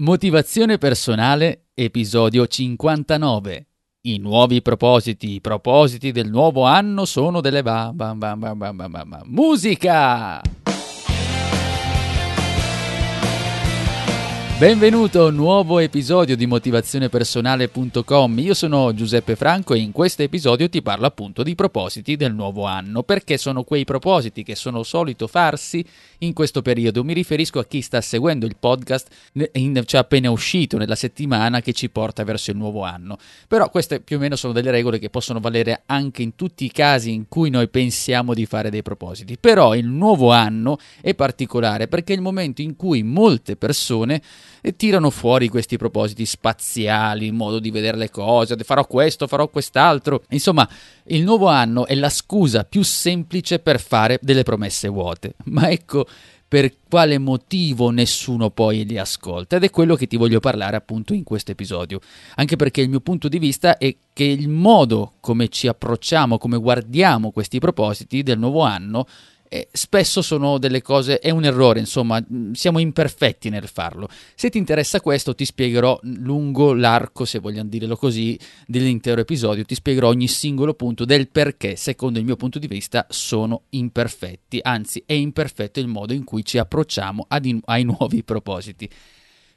Motivazione 0.00 0.78
personale, 0.78 1.70
episodio 1.74 2.46
59. 2.46 3.66
I 4.02 4.18
nuovi 4.18 4.62
propositi, 4.62 5.32
i 5.32 5.40
propositi 5.40 6.12
del 6.12 6.30
nuovo 6.30 6.62
anno 6.62 7.04
sono 7.04 7.40
delle 7.40 7.64
ba, 7.64 7.90
ba, 7.92 8.14
ba, 8.14 8.36
ba, 8.36 8.54
ba, 8.54 8.72
ba, 8.72 8.88
ba, 8.88 9.04
ba. 9.04 9.22
musica! 9.24 10.40
Benvenuto 14.58 15.22
a 15.22 15.28
un 15.28 15.36
nuovo 15.36 15.78
episodio 15.78 16.34
di 16.34 16.44
motivazionepersonale.com. 16.48 18.38
Io 18.40 18.54
sono 18.54 18.92
Giuseppe 18.92 19.36
Franco 19.36 19.72
e 19.72 19.78
in 19.78 19.92
questo 19.92 20.24
episodio 20.24 20.68
ti 20.68 20.82
parlo 20.82 21.06
appunto 21.06 21.44
di 21.44 21.54
propositi 21.54 22.16
del 22.16 22.34
nuovo 22.34 22.64
anno, 22.64 23.04
perché 23.04 23.38
sono 23.38 23.62
quei 23.62 23.84
propositi 23.84 24.42
che 24.42 24.56
sono 24.56 24.82
solito 24.82 25.28
farsi 25.28 25.84
in 26.18 26.32
questo 26.32 26.60
periodo. 26.60 27.04
Mi 27.04 27.12
riferisco 27.12 27.60
a 27.60 27.66
chi 27.66 27.80
sta 27.82 28.00
seguendo 28.00 28.46
il 28.46 28.56
podcast, 28.58 29.06
in, 29.52 29.80
cioè 29.84 30.00
appena 30.00 30.28
uscito 30.28 30.76
nella 30.76 30.96
settimana 30.96 31.60
che 31.60 31.72
ci 31.72 31.88
porta 31.88 32.24
verso 32.24 32.50
il 32.50 32.56
nuovo 32.56 32.82
anno. 32.82 33.16
Però 33.46 33.70
queste 33.70 34.00
più 34.00 34.16
o 34.16 34.18
meno 34.18 34.34
sono 34.34 34.52
delle 34.52 34.72
regole 34.72 34.98
che 34.98 35.08
possono 35.08 35.38
valere 35.38 35.82
anche 35.86 36.22
in 36.22 36.34
tutti 36.34 36.64
i 36.64 36.72
casi 36.72 37.12
in 37.12 37.28
cui 37.28 37.48
noi 37.48 37.68
pensiamo 37.68 38.34
di 38.34 38.44
fare 38.44 38.70
dei 38.70 38.82
propositi. 38.82 39.38
Però 39.38 39.76
il 39.76 39.86
nuovo 39.86 40.32
anno 40.32 40.78
è 41.00 41.14
particolare 41.14 41.86
perché 41.86 42.12
è 42.12 42.16
il 42.16 42.22
momento 42.22 42.60
in 42.60 42.74
cui 42.74 43.04
molte 43.04 43.54
persone 43.54 44.20
e 44.60 44.76
tirano 44.76 45.10
fuori 45.10 45.48
questi 45.48 45.76
propositi 45.76 46.24
spaziali, 46.26 47.26
il 47.26 47.32
modo 47.32 47.58
di 47.58 47.70
vedere 47.70 47.96
le 47.96 48.10
cose, 48.10 48.56
farò 48.58 48.86
questo, 48.86 49.26
farò 49.26 49.48
quest'altro. 49.48 50.22
Insomma, 50.30 50.68
il 51.06 51.22
nuovo 51.22 51.46
anno 51.46 51.86
è 51.86 51.94
la 51.94 52.10
scusa 52.10 52.64
più 52.64 52.82
semplice 52.82 53.58
per 53.58 53.80
fare 53.80 54.18
delle 54.22 54.42
promesse 54.42 54.88
vuote. 54.88 55.34
Ma 55.44 55.70
ecco 55.70 56.06
per 56.48 56.72
quale 56.88 57.18
motivo 57.18 57.90
nessuno 57.90 58.48
poi 58.48 58.86
li 58.86 58.96
ascolta 58.96 59.56
ed 59.56 59.64
è 59.64 59.70
quello 59.70 59.94
che 59.94 60.06
ti 60.06 60.16
voglio 60.16 60.40
parlare 60.40 60.76
appunto 60.76 61.12
in 61.12 61.22
questo 61.22 61.50
episodio 61.50 62.00
anche 62.36 62.56
perché 62.56 62.80
il 62.80 62.88
mio 62.88 63.00
punto 63.00 63.28
di 63.28 63.38
vista 63.38 63.76
è 63.76 63.94
che 64.14 64.24
il 64.24 64.48
modo 64.48 65.12
come 65.20 65.48
ci 65.48 65.68
approcciamo 65.68 66.38
come 66.38 66.56
guardiamo 66.56 67.32
questi 67.32 67.58
propositi 67.58 68.22
del 68.22 68.38
nuovo 68.38 68.62
anno 68.62 69.06
eh, 69.48 69.68
spesso 69.72 70.22
sono 70.22 70.58
delle 70.58 70.82
cose, 70.82 71.18
è 71.18 71.30
un 71.30 71.44
errore, 71.44 71.80
insomma, 71.80 72.20
mm, 72.20 72.52
siamo 72.52 72.78
imperfetti 72.78 73.48
nel 73.48 73.66
farlo. 73.68 74.08
Se 74.34 74.50
ti 74.50 74.58
interessa 74.58 75.00
questo, 75.00 75.34
ti 75.34 75.44
spiegherò 75.44 75.98
lungo 76.02 76.74
l'arco, 76.74 77.24
se 77.24 77.38
vogliamo 77.38 77.68
dirlo 77.68 77.96
così, 77.96 78.38
dell'intero 78.66 79.20
episodio, 79.20 79.64
ti 79.64 79.74
spiegherò 79.74 80.08
ogni 80.08 80.28
singolo 80.28 80.74
punto 80.74 81.04
del 81.04 81.28
perché, 81.28 81.76
secondo 81.76 82.18
il 82.18 82.24
mio 82.24 82.36
punto 82.36 82.58
di 82.58 82.66
vista, 82.66 83.06
sono 83.08 83.62
imperfetti, 83.70 84.60
anzi 84.62 85.02
è 85.06 85.14
imperfetto 85.14 85.80
il 85.80 85.88
modo 85.88 86.12
in 86.12 86.24
cui 86.24 86.44
ci 86.44 86.58
approcciamo 86.58 87.26
in- 87.42 87.60
ai 87.64 87.84
nuovi 87.84 88.22
propositi 88.22 88.88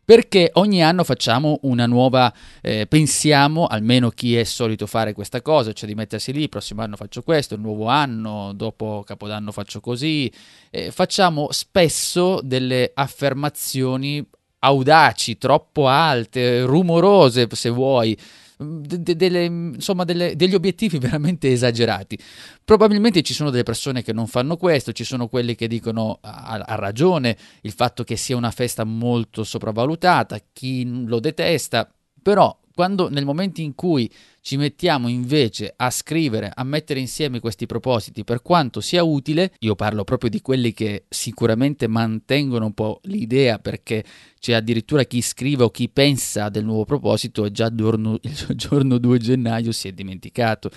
perché 0.03 0.49
ogni 0.53 0.83
anno 0.83 1.03
facciamo 1.03 1.59
una 1.63 1.85
nuova, 1.85 2.33
eh, 2.61 2.87
pensiamo, 2.87 3.67
almeno 3.67 4.09
chi 4.09 4.35
è 4.35 4.43
solito 4.43 4.87
fare 4.87 5.13
questa 5.13 5.41
cosa, 5.41 5.73
cioè 5.73 5.87
di 5.87 5.95
mettersi 5.95 6.33
lì, 6.33 6.49
prossimo 6.49 6.81
anno 6.81 6.95
faccio 6.95 7.21
questo, 7.21 7.53
il 7.53 7.61
nuovo 7.61 7.87
anno, 7.87 8.51
dopo 8.53 9.03
Capodanno 9.05 9.51
faccio 9.51 9.79
così, 9.79 10.31
eh, 10.69 10.91
facciamo 10.91 11.47
spesso 11.51 12.39
delle 12.43 12.91
affermazioni 12.93 14.25
audaci, 14.59 15.37
troppo 15.37 15.87
alte, 15.87 16.63
rumorose 16.63 17.47
se 17.51 17.69
vuoi, 17.69 18.17
de- 18.61 19.15
delle, 19.15 19.45
insomma, 19.45 20.03
delle, 20.03 20.35
degli 20.35 20.53
obiettivi 20.53 20.97
veramente 20.99 21.51
esagerati. 21.51 22.17
Probabilmente 22.63 23.21
ci 23.21 23.33
sono 23.33 23.49
delle 23.49 23.63
persone 23.63 24.03
che 24.03 24.13
non 24.13 24.27
fanno 24.27 24.57
questo, 24.57 24.91
ci 24.91 25.03
sono 25.03 25.27
quelli 25.27 25.55
che 25.55 25.67
dicono 25.67 26.19
a, 26.21 26.75
ragione 26.75 27.37
il 27.61 27.71
fatto 27.71 28.03
che 28.03 28.15
sia 28.15 28.35
una 28.35 28.51
festa 28.51 28.83
molto 28.83 29.43
sopravvalutata, 29.43 30.39
chi 30.53 31.05
lo 31.05 31.19
detesta, 31.19 31.91
però 32.21 32.57
quando 32.73 33.09
nel 33.09 33.25
momento 33.25 33.61
in 33.61 33.75
cui 33.75 34.09
ci 34.41 34.57
mettiamo 34.57 35.07
invece 35.07 35.71
a 35.75 35.91
scrivere, 35.91 36.51
a 36.53 36.63
mettere 36.63 36.99
insieme 36.99 37.39
questi 37.39 37.67
propositi, 37.67 38.23
per 38.23 38.41
quanto 38.41 38.81
sia 38.81 39.03
utile, 39.03 39.53
io 39.59 39.75
parlo 39.75 40.03
proprio 40.03 40.29
di 40.29 40.41
quelli 40.41 40.73
che 40.73 41.05
sicuramente 41.07 41.87
mantengono 41.87 42.65
un 42.65 42.73
po' 42.73 42.99
l'idea 43.03 43.59
perché 43.59 44.03
c'è 44.39 44.53
addirittura 44.53 45.03
chi 45.03 45.21
scrive 45.21 45.63
o 45.63 45.69
chi 45.69 45.89
pensa 45.89 46.49
del 46.49 46.65
nuovo 46.65 46.85
proposito 46.85 47.45
e 47.45 47.51
già 47.51 47.73
giorno, 47.73 48.17
il 48.23 48.55
giorno 48.55 48.97
2 48.97 49.19
gennaio 49.19 49.71
si 49.71 49.87
è 49.87 49.91
dimenticato 49.91 50.71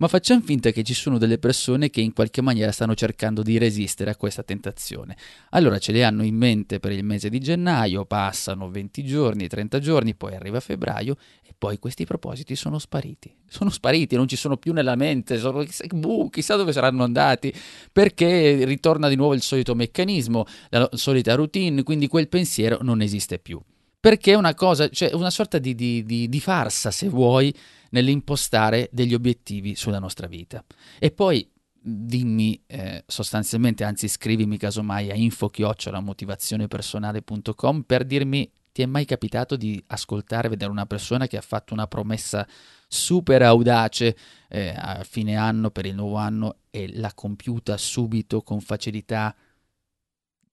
ma 0.00 0.08
facciamo 0.08 0.40
finta 0.40 0.70
che 0.70 0.82
ci 0.82 0.94
sono 0.94 1.18
delle 1.18 1.38
persone 1.38 1.90
che 1.90 2.00
in 2.00 2.14
qualche 2.14 2.40
maniera 2.40 2.72
stanno 2.72 2.94
cercando 2.94 3.42
di 3.42 3.58
resistere 3.58 4.10
a 4.10 4.16
questa 4.16 4.42
tentazione. 4.42 5.14
Allora 5.50 5.78
ce 5.78 5.92
le 5.92 6.04
hanno 6.04 6.24
in 6.24 6.36
mente 6.36 6.80
per 6.80 6.92
il 6.92 7.04
mese 7.04 7.28
di 7.28 7.38
gennaio, 7.38 8.06
passano 8.06 8.70
20 8.70 9.04
giorni, 9.04 9.46
30 9.46 9.78
giorni, 9.78 10.14
poi 10.14 10.34
arriva 10.34 10.58
febbraio 10.58 11.16
e 11.42 11.52
poi 11.56 11.78
questi 11.78 12.06
propositi 12.06 12.56
sono 12.56 12.78
spariti. 12.78 13.09
Sono 13.48 13.70
spariti, 13.70 14.14
non 14.14 14.28
ci 14.28 14.36
sono 14.36 14.56
più 14.56 14.72
nella 14.72 14.94
mente, 14.94 15.38
sono, 15.38 15.64
chissà, 15.64 15.84
buh, 15.88 16.28
chissà 16.30 16.56
dove 16.56 16.72
saranno 16.72 17.02
andati, 17.02 17.52
perché 17.92 18.64
ritorna 18.64 19.08
di 19.08 19.16
nuovo 19.16 19.34
il 19.34 19.42
solito 19.42 19.74
meccanismo, 19.74 20.44
la 20.68 20.88
solita 20.92 21.34
routine, 21.34 21.82
quindi 21.82 22.06
quel 22.06 22.28
pensiero 22.28 22.78
non 22.82 23.02
esiste 23.02 23.38
più 23.38 23.60
perché 24.00 24.32
è 24.32 24.34
una 24.34 24.54
cosa, 24.54 24.88
cioè 24.88 25.12
una 25.12 25.28
sorta 25.28 25.58
di, 25.58 25.74
di, 25.74 26.02
di, 26.04 26.26
di 26.28 26.40
farsa, 26.40 26.90
se 26.90 27.10
vuoi, 27.10 27.54
nell'impostare 27.90 28.88
degli 28.90 29.12
obiettivi 29.12 29.74
sulla 29.74 29.98
nostra 29.98 30.26
vita. 30.26 30.64
E 30.98 31.10
poi 31.10 31.46
dimmi 31.82 32.62
eh, 32.66 33.04
sostanzialmente, 33.06 33.84
anzi 33.84 34.08
scrivimi 34.08 34.56
casomai 34.56 35.10
a 35.10 35.14
info-motivazionepersonale.com 35.14 37.82
per 37.82 38.04
dirmi 38.04 38.50
ti 38.72 38.82
è 38.82 38.86
mai 38.86 39.04
capitato 39.04 39.56
di 39.56 39.82
ascoltare, 39.88 40.48
vedere 40.48 40.70
una 40.70 40.86
persona 40.86 41.26
che 41.26 41.36
ha 41.36 41.42
fatto 41.42 41.74
una 41.74 41.86
promessa 41.86 42.46
super 42.86 43.42
audace 43.42 44.16
eh, 44.48 44.74
a 44.76 45.04
fine 45.04 45.36
anno 45.36 45.70
per 45.70 45.86
il 45.86 45.94
nuovo 45.94 46.16
anno 46.16 46.56
e 46.70 46.90
l'ha 46.92 47.12
compiuta 47.14 47.76
subito 47.76 48.42
con 48.42 48.60
facilità 48.60 49.34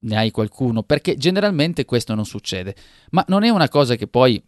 ne 0.00 0.16
hai 0.16 0.30
qualcuno? 0.30 0.82
Perché 0.82 1.16
generalmente 1.16 1.84
questo 1.84 2.14
non 2.14 2.24
succede, 2.24 2.76
ma 3.10 3.24
non 3.28 3.42
è 3.42 3.48
una 3.48 3.68
cosa 3.68 3.96
che 3.96 4.06
poi 4.06 4.40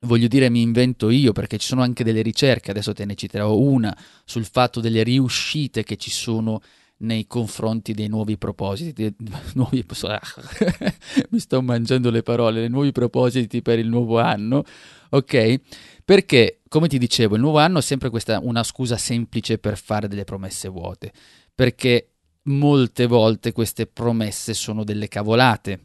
voglio 0.00 0.28
dire 0.28 0.50
mi 0.50 0.60
invento 0.60 1.10
io 1.10 1.32
perché 1.32 1.56
ci 1.58 1.66
sono 1.66 1.82
anche 1.82 2.04
delle 2.04 2.22
ricerche, 2.22 2.70
adesso 2.70 2.92
te 2.92 3.04
ne 3.04 3.14
citerò 3.14 3.56
una 3.56 3.96
sul 4.24 4.44
fatto 4.44 4.80
delle 4.80 5.02
riuscite 5.02 5.82
che 5.82 5.96
ci 5.96 6.10
sono 6.10 6.60
nei 6.98 7.26
confronti 7.26 7.92
dei 7.92 8.08
nuovi 8.08 8.38
propositi, 8.38 8.92
dei 8.92 9.14
nuovi, 9.54 9.84
mi 11.30 11.38
sto 11.38 11.62
mangiando 11.62 12.10
le 12.10 12.22
parole, 12.22 12.60
dei 12.60 12.68
nuovi 12.68 12.92
propositi 12.92 13.62
per 13.62 13.78
il 13.78 13.88
nuovo 13.88 14.20
anno, 14.20 14.64
ok? 15.10 15.60
Perché, 16.04 16.60
come 16.68 16.88
ti 16.88 16.98
dicevo, 16.98 17.34
il 17.34 17.40
nuovo 17.40 17.58
anno 17.58 17.78
è 17.78 17.82
sempre 17.82 18.10
questa 18.10 18.38
una 18.42 18.62
scusa 18.62 18.96
semplice 18.96 19.58
per 19.58 19.78
fare 19.78 20.08
delle 20.08 20.24
promesse 20.24 20.68
vuote, 20.68 21.12
perché 21.54 22.10
molte 22.44 23.06
volte 23.06 23.52
queste 23.52 23.86
promesse 23.86 24.54
sono 24.54 24.84
delle 24.84 25.08
cavolate, 25.08 25.80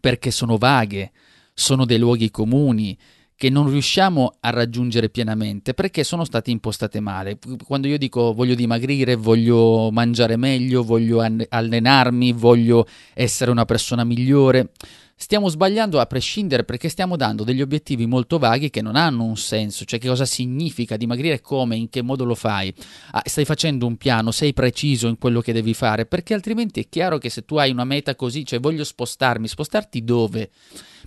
perché 0.00 0.30
sono 0.30 0.56
vaghe, 0.56 1.12
sono 1.54 1.84
dei 1.84 1.98
luoghi 1.98 2.30
comuni 2.30 2.96
che 3.42 3.50
non 3.50 3.68
riusciamo 3.68 4.36
a 4.38 4.50
raggiungere 4.50 5.08
pienamente 5.08 5.74
perché 5.74 6.04
sono 6.04 6.24
state 6.24 6.52
impostate 6.52 7.00
male. 7.00 7.40
Quando 7.66 7.88
io 7.88 7.98
dico 7.98 8.32
voglio 8.32 8.54
dimagrire, 8.54 9.16
voglio 9.16 9.90
mangiare 9.90 10.36
meglio, 10.36 10.84
voglio 10.84 11.26
allenarmi, 11.48 12.30
voglio 12.30 12.86
essere 13.14 13.50
una 13.50 13.64
persona 13.64 14.04
migliore, 14.04 14.70
stiamo 15.16 15.48
sbagliando 15.48 15.98
a 15.98 16.06
prescindere 16.06 16.62
perché 16.62 16.88
stiamo 16.88 17.16
dando 17.16 17.42
degli 17.42 17.60
obiettivi 17.60 18.06
molto 18.06 18.38
vaghi 18.38 18.70
che 18.70 18.80
non 18.80 18.94
hanno 18.94 19.24
un 19.24 19.36
senso, 19.36 19.84
cioè 19.86 19.98
che 19.98 20.06
cosa 20.06 20.24
significa 20.24 20.96
dimagrire, 20.96 21.40
come, 21.40 21.74
in 21.74 21.90
che 21.90 22.00
modo 22.00 22.22
lo 22.22 22.36
fai, 22.36 22.72
ah, 23.10 23.22
stai 23.24 23.44
facendo 23.44 23.88
un 23.88 23.96
piano, 23.96 24.30
sei 24.30 24.52
preciso 24.52 25.08
in 25.08 25.18
quello 25.18 25.40
che 25.40 25.52
devi 25.52 25.74
fare, 25.74 26.06
perché 26.06 26.32
altrimenti 26.32 26.78
è 26.78 26.88
chiaro 26.88 27.18
che 27.18 27.28
se 27.28 27.44
tu 27.44 27.56
hai 27.56 27.72
una 27.72 27.82
meta 27.82 28.14
così, 28.14 28.46
cioè 28.46 28.60
voglio 28.60 28.84
spostarmi, 28.84 29.48
spostarti 29.48 30.04
dove? 30.04 30.50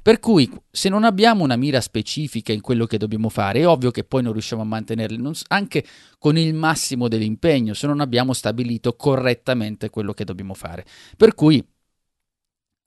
Per 0.06 0.20
cui 0.20 0.48
se 0.70 0.88
non 0.88 1.04
abbiamo 1.04 1.44
una 1.44 1.56
mira 1.56 1.82
specifica 1.82 2.54
in 2.54 2.62
quello 2.62 2.86
che 2.86 3.00
dobbiamo 3.00 3.28
fare, 3.28 3.62
è 3.62 3.68
ovvio 3.68 3.90
che 3.90 4.04
poi 4.04 4.22
non 4.22 4.34
riusciamo 4.34 4.62
a 4.62 4.66
mantenerli, 4.66 5.20
anche 5.48 5.84
con 6.20 6.38
il 6.38 6.54
massimo 6.54 7.08
dell'impegno, 7.08 7.74
se 7.74 7.88
non 7.88 8.00
abbiamo 8.00 8.32
stabilito 8.34 8.96
correttamente 8.96 9.90
quello 9.90 10.14
che 10.14 10.24
dobbiamo 10.24 10.54
fare. 10.54 10.86
Per 11.18 11.34
cui 11.34 11.60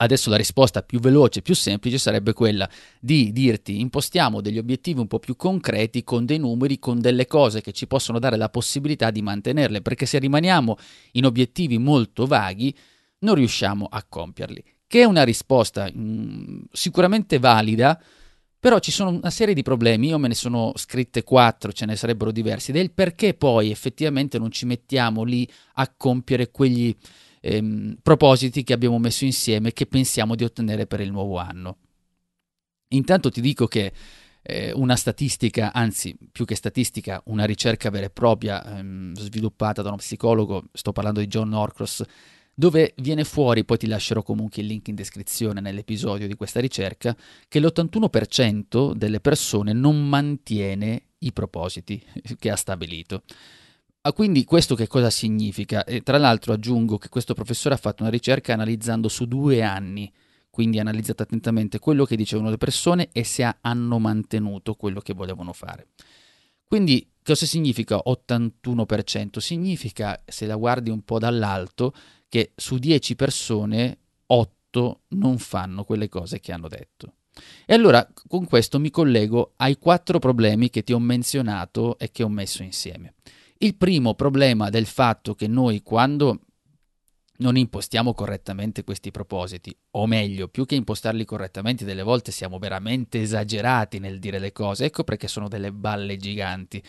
Adesso 0.01 0.31
la 0.31 0.37
risposta 0.37 0.83
più 0.83 1.01
veloce, 1.01 1.43
più 1.43 1.57
semplice 1.57 1.99
sarebbe 1.99 2.33
quella 2.33 2.71
di 3.01 3.33
dirti 3.33 3.81
impostiamo 3.81 4.41
degli 4.41 4.59
obiettivi 4.59 5.01
un 5.01 5.09
po' 5.09 5.19
più 5.19 5.35
concreti 5.35 6.05
con 6.05 6.25
dei 6.25 6.39
numeri, 6.39 6.79
con 6.79 7.01
delle 7.01 7.27
cose 7.27 7.63
che 7.63 7.73
ci 7.73 7.89
possono 7.89 8.21
dare 8.21 8.37
la 8.37 8.49
possibilità 8.49 9.11
di 9.11 9.23
mantenerle, 9.23 9.83
perché 9.83 10.07
se 10.07 10.21
rimaniamo 10.21 10.77
in 11.15 11.25
obiettivi 11.25 11.79
molto 11.79 12.27
vaghi 12.27 12.73
non 13.23 13.35
riusciamo 13.35 13.89
a 13.91 14.05
compierli. 14.09 14.78
Che 14.89 15.01
è 15.01 15.05
una 15.05 15.23
risposta 15.23 15.85
mh, 15.85 16.01
mm, 16.01 16.61
sicuramente 16.73 17.39
valida, 17.39 18.03
però 18.59 18.81
ci 18.81 18.91
sono 18.91 19.11
una 19.11 19.31
serie 19.31 19.55
di 19.55 19.63
problemi, 19.63 20.09
io 20.09 20.19
me 20.19 20.29
ne 20.29 20.35
sono 20.35 20.73
scritte 20.75 21.23
quattro, 21.23 21.73
ce 21.73 21.87
ne 21.87 21.95
sarebbero 21.95 22.33
diversi, 22.33 22.73
del 22.73 22.91
perché 22.91 23.35
poi 23.35 23.71
effettivamente 23.71 24.39
non 24.39 24.51
ci 24.51 24.67
mettiamo 24.67 25.23
lì 25.23 25.49
a 25.75 25.93
compiere 25.97 26.51
quegli 26.51 26.95
ehm, 27.41 27.99
propositi 28.03 28.65
che 28.65 28.73
abbiamo 28.73 28.99
messo 28.99 29.25
insieme 29.25 29.73
che 29.73 29.87
pensiamo 29.87 30.35
di 30.35 30.43
ottenere 30.43 30.87
per 30.87 31.01
il 31.01 31.13
nuovo 31.13 31.37
anno. 31.37 31.77
Intanto 32.89 33.31
ti 33.31 33.41
dico 33.41 33.67
che 33.67 33.93
eh, 34.43 34.73
una 34.75 34.97
statistica, 34.97 35.73
anzi 35.73 36.17
più 36.33 36.45
che 36.45 36.55
statistica, 36.55 37.21
una 37.27 37.45
ricerca 37.45 37.91
vera 37.91 38.07
e 38.07 38.11
propria 38.11 38.79
ehm, 38.79 39.15
sviluppata 39.15 39.83
da 39.83 39.89
uno 39.89 39.99
psicologo, 39.99 40.65
sto 40.73 40.93
parlando 40.93 41.21
di 41.21 41.27
John 41.27 41.51
Norcross, 41.51 42.03
dove 42.59 42.93
viene 42.97 43.23
fuori, 43.23 43.65
poi 43.65 43.79
ti 43.79 43.87
lascerò 43.87 44.25
comunque 44.25 44.63
il 44.63 44.67
link 44.67 44.89
in 44.89 44.97
descrizione 44.97 45.61
nell'episodio 45.61 46.27
di 46.27 46.35
questa 46.35 46.59
ricerca, 46.59 47.17
che 47.47 47.61
l'81% 47.61 48.95
delle 48.95 49.21
persone 49.21 49.73
non 49.73 50.09
mantiene 50.09 51.03
i 51.19 51.33
propositi 51.33 52.05
che 52.37 52.51
ha 52.51 52.57
stabilito. 52.57 53.23
Ah, 54.01 54.13
quindi 54.13 54.43
questo 54.43 54.75
che 54.75 54.89
cosa 54.89 55.09
significa? 55.09 55.85
E 55.85 56.03
tra 56.03 56.19
l'altro 56.19 56.53
aggiungo 56.53 56.99
che 56.99 57.09
questo 57.09 57.33
professore 57.33 57.77
ha 57.77 57.79
fatto 57.79 58.03
una 58.03 58.11
ricerca 58.11 58.55
analizzando 58.55 59.07
su 59.07 59.27
due 59.27 59.63
anni, 59.63 60.13
quindi 60.51 60.79
ha 60.79 60.81
analizzato 60.81 61.23
attentamente 61.23 61.79
quello 61.79 62.05
che 62.05 62.17
dicevano 62.17 62.51
le 62.51 62.59
persone 62.59 63.11
e 63.13 63.23
se 63.23 63.49
hanno 63.61 64.01
mantenuto 64.01 64.75
quello 64.75 64.99
che 64.99 65.15
volevano 65.15 65.53
fare. 65.53 65.91
Quindi 66.65 67.09
cosa 67.23 67.47
significa 67.47 68.03
81%? 68.05 69.39
Significa, 69.39 70.21
se 70.27 70.47
la 70.47 70.57
guardi 70.57 70.91
un 70.91 71.03
po' 71.03 71.21
dall'alto, 71.21 71.95
che 72.29 72.53
su 72.55 72.79
10 72.79 73.17
persone 73.17 73.99
8 74.27 75.01
non 75.09 75.39
fanno 75.39 75.85
quelle 75.85 76.09
cose 76.09 76.41
che 76.41 76.53
hanno 76.53 76.69
detto. 76.69 77.15
E 77.67 77.75
allora 77.75 78.07
con 78.27 78.47
questo 78.47 78.79
mi 78.79 78.91
collego 78.91 79.53
ai 79.57 79.79
quattro 79.79 80.19
problemi 80.19 80.71
che 80.71 80.83
ti 80.83 80.93
ho 80.93 80.99
menzionato 80.99 81.99
e 81.99 82.11
che 82.11 82.23
ho 82.23 82.29
messo 82.29 82.63
insieme. 82.63 83.15
Il 83.59 83.77
primo 83.77 84.15
problema 84.15 84.71
del 84.71 84.87
fatto 84.87 85.35
che 85.35 85.47
noi 85.47 85.83
quando 85.83 86.41
non 87.39 87.57
impostiamo 87.57 88.15
correttamente 88.15 88.85
questi 88.85 89.11
propositi, 89.11 89.77
o 89.93 90.07
meglio, 90.07 90.49
più 90.49 90.67
che 90.67 90.75
impostarli 90.75 91.25
correttamente, 91.25 91.85
delle 91.85 92.03
volte 92.03 92.33
siamo 92.33 92.59
veramente 92.59 93.21
esagerati 93.21 93.99
nel 93.99 94.19
dire 94.19 94.39
le 94.39 94.53
cose, 94.53 94.87
ecco 94.87 95.05
perché 95.05 95.29
sono 95.29 95.49
delle 95.49 95.73
balle 95.73 96.17
giganti. 96.17 96.83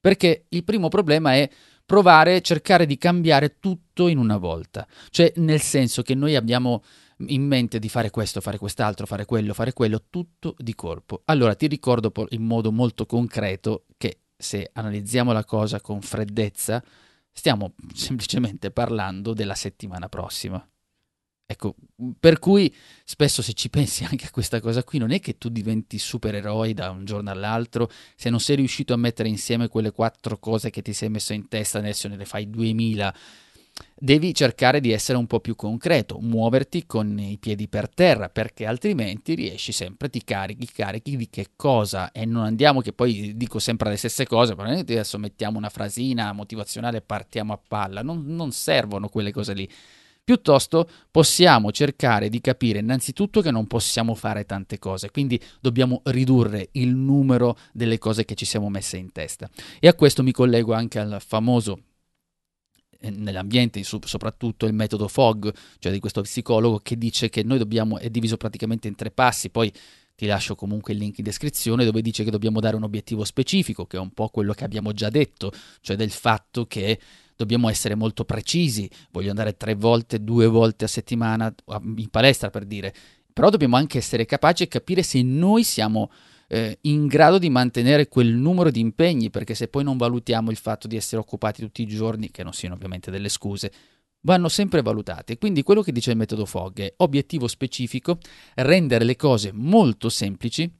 Perché 0.00 0.46
il 0.48 0.64
primo 0.64 0.88
problema 0.88 1.34
è 1.34 1.48
provare, 1.84 2.40
cercare 2.40 2.86
di 2.86 2.96
cambiare 2.96 3.58
tutto 3.58 4.08
in 4.08 4.18
una 4.18 4.36
volta, 4.36 4.86
cioè 5.10 5.32
nel 5.36 5.60
senso 5.60 6.02
che 6.02 6.14
noi 6.14 6.36
abbiamo 6.36 6.82
in 7.26 7.46
mente 7.46 7.78
di 7.78 7.88
fare 7.88 8.10
questo, 8.10 8.40
fare 8.40 8.58
quest'altro, 8.58 9.06
fare 9.06 9.24
quello, 9.24 9.54
fare 9.54 9.72
quello, 9.72 10.04
tutto 10.10 10.54
di 10.58 10.74
colpo. 10.74 11.22
Allora 11.26 11.54
ti 11.54 11.66
ricordo 11.66 12.12
in 12.30 12.42
modo 12.42 12.72
molto 12.72 13.06
concreto 13.06 13.84
che 13.96 14.20
se 14.36 14.70
analizziamo 14.72 15.32
la 15.32 15.44
cosa 15.44 15.80
con 15.80 16.00
freddezza, 16.00 16.82
stiamo 17.30 17.74
semplicemente 17.94 18.70
parlando 18.70 19.32
della 19.32 19.54
settimana 19.54 20.08
prossima. 20.08 20.66
Ecco, 21.52 21.74
per 22.18 22.38
cui 22.38 22.74
spesso 23.04 23.42
se 23.42 23.52
ci 23.52 23.68
pensi 23.68 24.04
anche 24.08 24.26
a 24.26 24.30
questa 24.30 24.60
cosa 24.60 24.82
qui, 24.82 24.98
non 24.98 25.10
è 25.10 25.20
che 25.20 25.36
tu 25.36 25.48
diventi 25.50 25.98
supereroi 25.98 26.72
da 26.72 26.90
un 26.90 27.04
giorno 27.04 27.30
all'altro, 27.30 27.90
se 28.16 28.30
non 28.30 28.40
sei 28.40 28.56
riuscito 28.56 28.94
a 28.94 28.96
mettere 28.96 29.28
insieme 29.28 29.68
quelle 29.68 29.92
quattro 29.92 30.38
cose 30.38 30.70
che 30.70 30.82
ti 30.82 30.92
sei 30.92 31.10
messo 31.10 31.32
in 31.32 31.48
testa, 31.48 31.78
adesso 31.78 32.08
ne 32.08 32.24
fai 32.24 32.48
duemila 32.48 33.14
devi 33.94 34.34
cercare 34.34 34.80
di 34.80 34.90
essere 34.90 35.16
un 35.16 35.26
po' 35.26 35.40
più 35.40 35.54
concreto, 35.54 36.18
muoverti 36.20 36.86
con 36.86 37.18
i 37.18 37.38
piedi 37.38 37.68
per 37.68 37.88
terra, 37.88 38.28
perché 38.28 38.66
altrimenti 38.66 39.34
riesci 39.34 39.72
sempre, 39.72 40.10
ti 40.10 40.22
carichi, 40.24 40.66
carichi 40.66 41.16
di 41.16 41.30
che 41.30 41.50
cosa? 41.56 42.10
E 42.12 42.24
non 42.24 42.44
andiamo 42.44 42.80
che 42.80 42.92
poi 42.92 43.36
dico 43.36 43.58
sempre 43.58 43.90
le 43.90 43.96
stesse 43.96 44.26
cose, 44.26 44.54
però 44.54 44.68
adesso 44.68 45.18
mettiamo 45.18 45.58
una 45.58 45.70
frasina 45.70 46.32
motivazionale 46.32 46.98
e 46.98 47.02
partiamo 47.02 47.52
a 47.52 47.60
palla, 47.66 48.02
non, 48.02 48.24
non 48.26 48.52
servono 48.52 49.08
quelle 49.08 49.32
cose 49.32 49.54
lì. 49.54 49.68
Piuttosto 50.24 50.88
possiamo 51.10 51.72
cercare 51.72 52.28
di 52.28 52.40
capire 52.40 52.78
innanzitutto 52.78 53.40
che 53.40 53.50
non 53.50 53.66
possiamo 53.66 54.14
fare 54.14 54.46
tante 54.46 54.78
cose, 54.78 55.10
quindi 55.10 55.40
dobbiamo 55.60 56.00
ridurre 56.04 56.68
il 56.72 56.94
numero 56.94 57.58
delle 57.72 57.98
cose 57.98 58.24
che 58.24 58.36
ci 58.36 58.44
siamo 58.44 58.70
messe 58.70 58.96
in 58.96 59.10
testa. 59.10 59.50
E 59.80 59.88
a 59.88 59.94
questo 59.94 60.22
mi 60.22 60.30
collego 60.30 60.74
anche 60.74 61.00
al 61.00 61.20
famoso 61.20 61.80
eh, 63.00 63.10
nell'ambiente, 63.10 63.82
soprattutto 63.82 64.66
il 64.66 64.74
metodo 64.74 65.08
FOG, 65.08 65.52
cioè 65.80 65.90
di 65.90 65.98
questo 65.98 66.22
psicologo 66.22 66.78
che 66.78 66.96
dice 66.96 67.28
che 67.28 67.42
noi 67.42 67.58
dobbiamo, 67.58 67.98
è 67.98 68.08
diviso 68.08 68.36
praticamente 68.36 68.86
in 68.86 68.94
tre 68.94 69.10
passi, 69.10 69.50
poi 69.50 69.72
ti 70.14 70.26
lascio 70.26 70.54
comunque 70.54 70.92
il 70.92 71.00
link 71.00 71.18
in 71.18 71.24
descrizione 71.24 71.84
dove 71.84 72.00
dice 72.00 72.22
che 72.22 72.30
dobbiamo 72.30 72.60
dare 72.60 72.76
un 72.76 72.84
obiettivo 72.84 73.24
specifico, 73.24 73.86
che 73.86 73.96
è 73.96 74.00
un 74.00 74.12
po' 74.12 74.28
quello 74.28 74.52
che 74.52 74.62
abbiamo 74.62 74.92
già 74.92 75.10
detto, 75.10 75.50
cioè 75.80 75.96
del 75.96 76.12
fatto 76.12 76.66
che 76.66 76.96
dobbiamo 77.42 77.68
essere 77.68 77.94
molto 77.94 78.24
precisi, 78.24 78.88
voglio 79.10 79.30
andare 79.30 79.56
tre 79.56 79.74
volte, 79.74 80.22
due 80.22 80.46
volte 80.46 80.84
a 80.84 80.88
settimana 80.88 81.52
in 81.96 82.08
palestra 82.08 82.50
per 82.50 82.64
dire, 82.64 82.94
però 83.32 83.50
dobbiamo 83.50 83.76
anche 83.76 83.98
essere 83.98 84.24
capaci 84.24 84.62
e 84.62 84.68
capire 84.68 85.02
se 85.02 85.22
noi 85.22 85.64
siamo 85.64 86.10
eh, 86.48 86.78
in 86.82 87.06
grado 87.06 87.38
di 87.38 87.48
mantenere 87.48 88.08
quel 88.08 88.34
numero 88.34 88.70
di 88.70 88.80
impegni, 88.80 89.30
perché 89.30 89.54
se 89.54 89.68
poi 89.68 89.84
non 89.84 89.96
valutiamo 89.96 90.50
il 90.50 90.56
fatto 90.56 90.86
di 90.86 90.96
essere 90.96 91.20
occupati 91.20 91.62
tutti 91.62 91.82
i 91.82 91.86
giorni, 91.86 92.30
che 92.30 92.42
non 92.42 92.52
siano 92.52 92.74
ovviamente 92.74 93.10
delle 93.10 93.30
scuse, 93.30 93.72
vanno 94.20 94.48
sempre 94.48 94.82
valutate. 94.82 95.38
Quindi 95.38 95.62
quello 95.62 95.82
che 95.82 95.92
dice 95.92 96.10
il 96.10 96.16
metodo 96.16 96.44
Fogg 96.44 96.80
è 96.80 96.94
obiettivo 96.98 97.48
specifico, 97.48 98.18
rendere 98.54 99.04
le 99.04 99.16
cose 99.16 99.50
molto 99.52 100.08
semplici, 100.08 100.70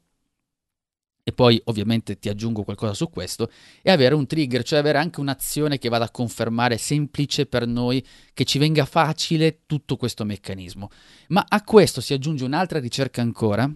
e 1.25 1.33
poi 1.33 1.61
ovviamente 1.67 2.19
ti 2.19 2.29
aggiungo 2.29 2.65
qualcosa 2.65 2.95
su 2.95 3.09
questo, 3.09 3.51
e 3.81 3.91
avere 3.91 4.15
un 4.15 4.27
trigger, 4.27 4.65
cioè 4.65 4.81
avere 4.81 4.99
anche 4.99 5.21
un'azione 5.21 5.79
che 5.79 5.89
vada 5.89 6.07
a 6.07 6.11
confermare 6.11 6.79
semplice 6.79 7.47
per 7.47 7.67
noi, 7.67 8.05
che 8.35 8.45
ci 8.45 8.59
venga 8.59 8.85
facile 8.85 9.61
tutto 9.67 9.97
questo 9.97 10.25
meccanismo. 10.25 10.91
Ma 11.29 11.45
a 11.49 11.63
questo 11.63 12.01
si 12.01 12.13
aggiunge 12.13 12.45
un'altra 12.45 12.81
ricerca 12.81 13.23
ancora, 13.23 13.71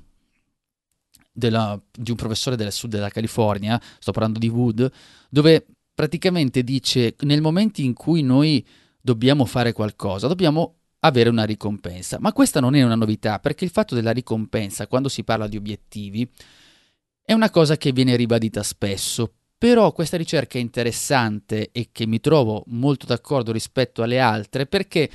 della, 1.33 1.81
di 1.93 2.11
un 2.11 2.17
professore 2.17 2.57
del 2.57 2.73
sud 2.73 2.91
della 2.91 3.11
California, 3.11 3.81
sto 3.99 4.11
parlando 4.11 4.38
di 4.38 4.49
Wood, 4.49 4.91
dove 5.29 5.67
praticamente 5.95 6.62
dice 6.65 7.15
nel 7.21 7.43
momento 7.43 7.81
in 7.81 7.93
cui 7.93 8.23
noi 8.23 8.67
dobbiamo 9.00 9.45
fare 9.45 9.73
qualcosa, 9.73 10.26
dobbiamo 10.26 10.79
avere 11.00 11.29
una 11.29 11.45
ricompensa. 11.45 12.19
Ma 12.19 12.33
questa 12.33 12.59
non 12.59 12.75
è 12.75 12.83
una 12.83 12.97
novità, 12.97 13.38
perché 13.38 13.65
il 13.65 13.71
fatto 13.71 13.95
della 13.95 14.11
ricompensa, 14.11 14.88
quando 14.88 15.09
si 15.09 15.23
parla 15.23 15.47
di 15.47 15.57
obiettivi, 15.57 16.29
è 17.26 17.33
una 17.33 17.50
cosa 17.50 17.76
che 17.76 17.90
viene 17.90 18.14
ribadita 18.14 18.62
spesso. 18.62 19.33
Però 19.59 19.90
questa 19.92 20.16
ricerca 20.16 20.59
è 20.59 20.61
interessante 20.61 21.71
e 21.73 21.88
che 21.90 22.06
mi 22.06 22.21
trovo 22.21 22.62
molto 22.68 23.04
d'accordo 23.04 23.52
rispetto 23.52 24.02
alle 24.02 24.21
altre 24.21 24.66
perché 24.66 25.11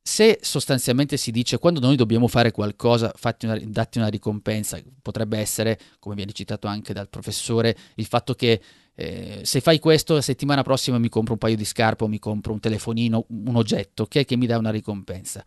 se 0.00 0.38
sostanzialmente 0.40 1.16
si 1.16 1.30
dice 1.30 1.58
quando 1.58 1.80
noi 1.80 1.96
dobbiamo 1.96 2.28
fare 2.28 2.50
qualcosa, 2.50 3.12
una, 3.42 3.58
datti 3.64 3.98
una 3.98 4.08
ricompensa, 4.08 4.80
potrebbe 5.02 5.38
essere, 5.38 5.78
come 5.98 6.14
viene 6.14 6.32
citato 6.32 6.66
anche 6.66 6.92
dal 6.94 7.08
professore, 7.08 7.76
il 7.96 8.06
fatto 8.06 8.34
che 8.34 8.60
eh, 8.94 9.40
se 9.42 9.60
fai 9.60 9.78
questo 9.80 10.14
la 10.14 10.22
settimana 10.22 10.62
prossima 10.62 10.98
mi 10.98 11.08
compro 11.08 11.32
un 11.32 11.38
paio 11.38 11.56
di 11.56 11.64
scarpe 11.64 12.04
o 12.04 12.08
mi 12.08 12.18
compro 12.18 12.52
un 12.52 12.60
telefonino, 12.60 13.26
un 13.28 13.56
oggetto 13.56 14.04
okay, 14.04 14.24
che 14.24 14.36
mi 14.36 14.46
dà 14.46 14.56
una 14.56 14.70
ricompensa. 14.70 15.44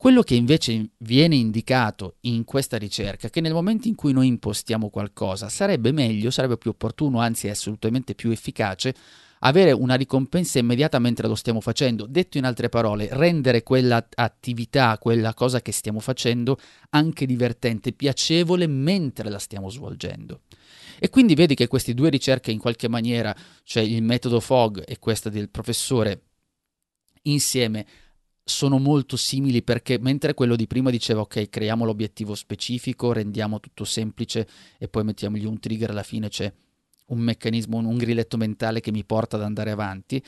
Quello 0.00 0.22
che 0.22 0.36
invece 0.36 0.90
viene 0.98 1.34
indicato 1.34 2.18
in 2.20 2.44
questa 2.44 2.76
ricerca 2.76 3.26
è 3.26 3.30
che 3.30 3.40
nel 3.40 3.52
momento 3.52 3.88
in 3.88 3.96
cui 3.96 4.12
noi 4.12 4.28
impostiamo 4.28 4.90
qualcosa 4.90 5.48
sarebbe 5.48 5.90
meglio, 5.90 6.30
sarebbe 6.30 6.56
più 6.56 6.70
opportuno, 6.70 7.18
anzi 7.18 7.48
è 7.48 7.50
assolutamente 7.50 8.14
più 8.14 8.30
efficace 8.30 8.94
avere 9.40 9.72
una 9.72 9.96
ricompensa 9.96 10.60
immediata 10.60 11.00
mentre 11.00 11.26
lo 11.26 11.34
stiamo 11.34 11.60
facendo. 11.60 12.06
Detto 12.06 12.38
in 12.38 12.44
altre 12.44 12.68
parole, 12.68 13.08
rendere 13.10 13.64
quella 13.64 14.06
attività, 14.14 14.96
quella 14.98 15.34
cosa 15.34 15.60
che 15.60 15.72
stiamo 15.72 15.98
facendo 15.98 16.60
anche 16.90 17.26
divertente, 17.26 17.92
piacevole 17.92 18.68
mentre 18.68 19.28
la 19.28 19.40
stiamo 19.40 19.68
svolgendo. 19.68 20.42
E 21.00 21.10
quindi 21.10 21.34
vedi 21.34 21.56
che 21.56 21.66
queste 21.66 21.92
due 21.92 22.08
ricerche 22.08 22.52
in 22.52 22.60
qualche 22.60 22.86
maniera, 22.86 23.34
cioè 23.64 23.82
il 23.82 24.04
metodo 24.04 24.38
FOG 24.38 24.84
e 24.86 25.00
questa 25.00 25.28
del 25.28 25.50
professore, 25.50 26.22
insieme 27.22 27.84
sono 28.48 28.78
molto 28.78 29.16
simili 29.16 29.62
perché 29.62 29.98
mentre 29.98 30.34
quello 30.34 30.56
di 30.56 30.66
prima 30.66 30.90
diceva 30.90 31.20
ok 31.20 31.48
creiamo 31.48 31.84
l'obiettivo 31.84 32.34
specifico, 32.34 33.12
rendiamo 33.12 33.60
tutto 33.60 33.84
semplice 33.84 34.46
e 34.78 34.88
poi 34.88 35.04
mettiamogli 35.04 35.44
un 35.44 35.58
trigger 35.60 35.90
alla 35.90 36.02
fine 36.02 36.28
c'è 36.28 36.52
un 37.06 37.18
meccanismo, 37.18 37.78
un 37.78 37.96
grilletto 37.96 38.36
mentale 38.36 38.80
che 38.80 38.90
mi 38.90 39.04
porta 39.04 39.36
ad 39.36 39.42
andare 39.42 39.70
avanti. 39.70 40.22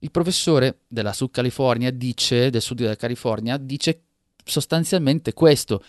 Il 0.00 0.10
professore 0.10 0.80
della 0.88 1.12
Sud 1.12 1.30
California 1.30 1.90
dice, 1.90 2.50
del 2.50 2.60
sud 2.60 2.78
della 2.78 2.96
California, 2.96 3.56
dice 3.56 4.02
sostanzialmente 4.44 5.32
questo. 5.32 5.82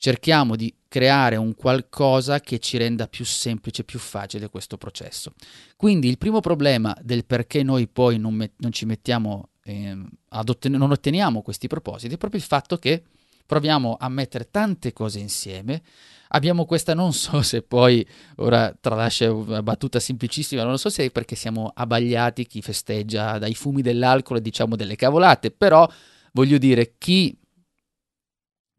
Cerchiamo 0.00 0.54
di 0.54 0.72
creare 0.86 1.34
un 1.34 1.56
qualcosa 1.56 2.38
che 2.40 2.60
ci 2.60 2.76
renda 2.76 3.08
più 3.08 3.24
semplice, 3.24 3.82
più 3.82 3.98
facile 3.98 4.48
questo 4.48 4.78
processo. 4.78 5.32
Quindi 5.76 6.08
il 6.08 6.18
primo 6.18 6.38
problema 6.40 6.96
del 7.02 7.24
perché 7.24 7.64
noi 7.64 7.88
poi 7.88 8.16
non, 8.18 8.34
met- 8.34 8.54
non 8.58 8.70
ci 8.70 8.86
mettiamo, 8.86 9.50
eh, 9.68 9.96
otten- 10.28 10.72
non 10.72 10.90
otteniamo 10.90 11.42
questi 11.42 11.66
propositi 11.66 12.14
è 12.14 12.18
proprio 12.18 12.40
il 12.40 12.46
fatto 12.46 12.76
che 12.78 13.02
proviamo 13.44 13.96
a 13.98 14.08
mettere 14.08 14.50
tante 14.50 14.92
cose 14.92 15.18
insieme. 15.18 15.82
Abbiamo 16.30 16.66
questa, 16.66 16.94
non 16.94 17.14
so 17.14 17.40
se 17.42 17.62
poi, 17.62 18.06
ora 18.36 18.76
tralascia 18.78 19.32
una 19.32 19.62
battuta 19.62 19.98
semplicissima, 19.98 20.64
non 20.64 20.78
so 20.78 20.90
se 20.90 21.06
è 21.06 21.10
perché 21.10 21.34
siamo 21.34 21.72
abbagliati, 21.74 22.46
chi 22.46 22.60
festeggia 22.60 23.38
dai 23.38 23.54
fumi 23.54 23.80
dell'alcol 23.80 24.38
e 24.38 24.42
diciamo 24.42 24.76
delle 24.76 24.96
cavolate, 24.96 25.50
però 25.50 25.88
voglio 26.32 26.58
dire, 26.58 26.94
chi 26.98 27.36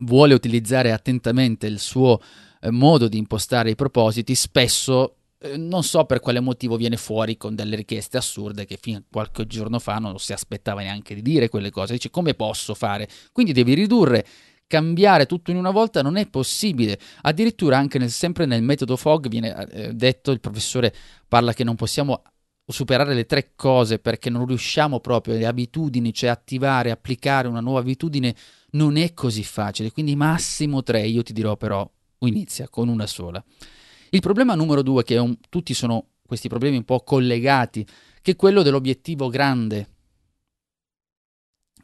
vuole 0.03 0.33
utilizzare 0.33 0.91
attentamente 0.91 1.65
il 1.65 1.79
suo 1.79 2.21
eh, 2.61 2.69
modo 2.69 3.07
di 3.07 3.17
impostare 3.17 3.71
i 3.71 3.75
propositi, 3.75 4.35
spesso 4.35 5.15
eh, 5.41 5.57
non 5.57 5.83
so 5.83 6.03
per 6.05 6.19
quale 6.19 6.39
motivo 6.39 6.75
viene 6.75 6.97
fuori 6.97 7.37
con 7.37 7.55
delle 7.55 7.75
richieste 7.77 8.17
assurde 8.17 8.65
che 8.65 8.77
fino 8.79 8.97
a 8.97 9.03
qualche 9.09 9.47
giorno 9.47 9.79
fa 9.79 9.97
non 9.97 10.19
si 10.19 10.33
aspettava 10.33 10.81
neanche 10.81 11.15
di 11.15 11.21
dire 11.21 11.49
quelle 11.49 11.69
cose. 11.69 11.93
Dice 11.93 12.09
come 12.09 12.33
posso 12.33 12.73
fare? 12.73 13.07
Quindi 13.31 13.53
devi 13.53 13.73
ridurre 13.73 14.25
cambiare 14.67 15.25
tutto 15.25 15.49
in 15.49 15.57
una 15.57 15.71
volta 15.71 16.01
non 16.01 16.17
è 16.17 16.27
possibile. 16.27 16.99
Addirittura 17.21 17.77
anche 17.77 17.97
nel, 17.97 18.11
sempre 18.11 18.45
nel 18.45 18.61
metodo 18.61 18.97
FOG 18.97 19.27
viene 19.27 19.67
eh, 19.71 19.93
detto, 19.93 20.31
il 20.31 20.39
professore 20.39 20.93
parla 21.27 21.53
che 21.53 21.63
non 21.63 21.75
possiamo 21.75 22.21
superare 22.67 23.15
le 23.15 23.25
tre 23.25 23.53
cose 23.55 23.97
perché 23.97 24.29
non 24.29 24.45
riusciamo 24.45 24.99
proprio 24.99 25.35
le 25.35 25.47
abitudini, 25.47 26.13
cioè 26.13 26.29
attivare, 26.29 26.91
applicare 26.91 27.47
una 27.47 27.61
nuova 27.61 27.79
abitudine 27.79 28.35
non 28.71 28.95
è 28.97 29.13
così 29.13 29.43
facile, 29.43 29.91
quindi 29.91 30.15
massimo 30.15 30.83
tre, 30.83 31.07
io 31.07 31.23
ti 31.23 31.33
dirò 31.33 31.57
però 31.57 31.89
inizia 32.19 32.69
con 32.69 32.89
una 32.89 33.07
sola. 33.07 33.43
Il 34.11 34.21
problema 34.21 34.55
numero 34.55 34.81
due, 34.81 35.03
che 35.03 35.17
un, 35.17 35.37
tutti 35.49 35.73
sono 35.73 36.07
questi 36.25 36.47
problemi 36.47 36.77
un 36.77 36.85
po' 36.85 37.01
collegati, 37.01 37.85
che 38.21 38.31
è 38.31 38.35
quello 38.35 38.61
dell'obiettivo 38.61 39.29
grande. 39.29 39.87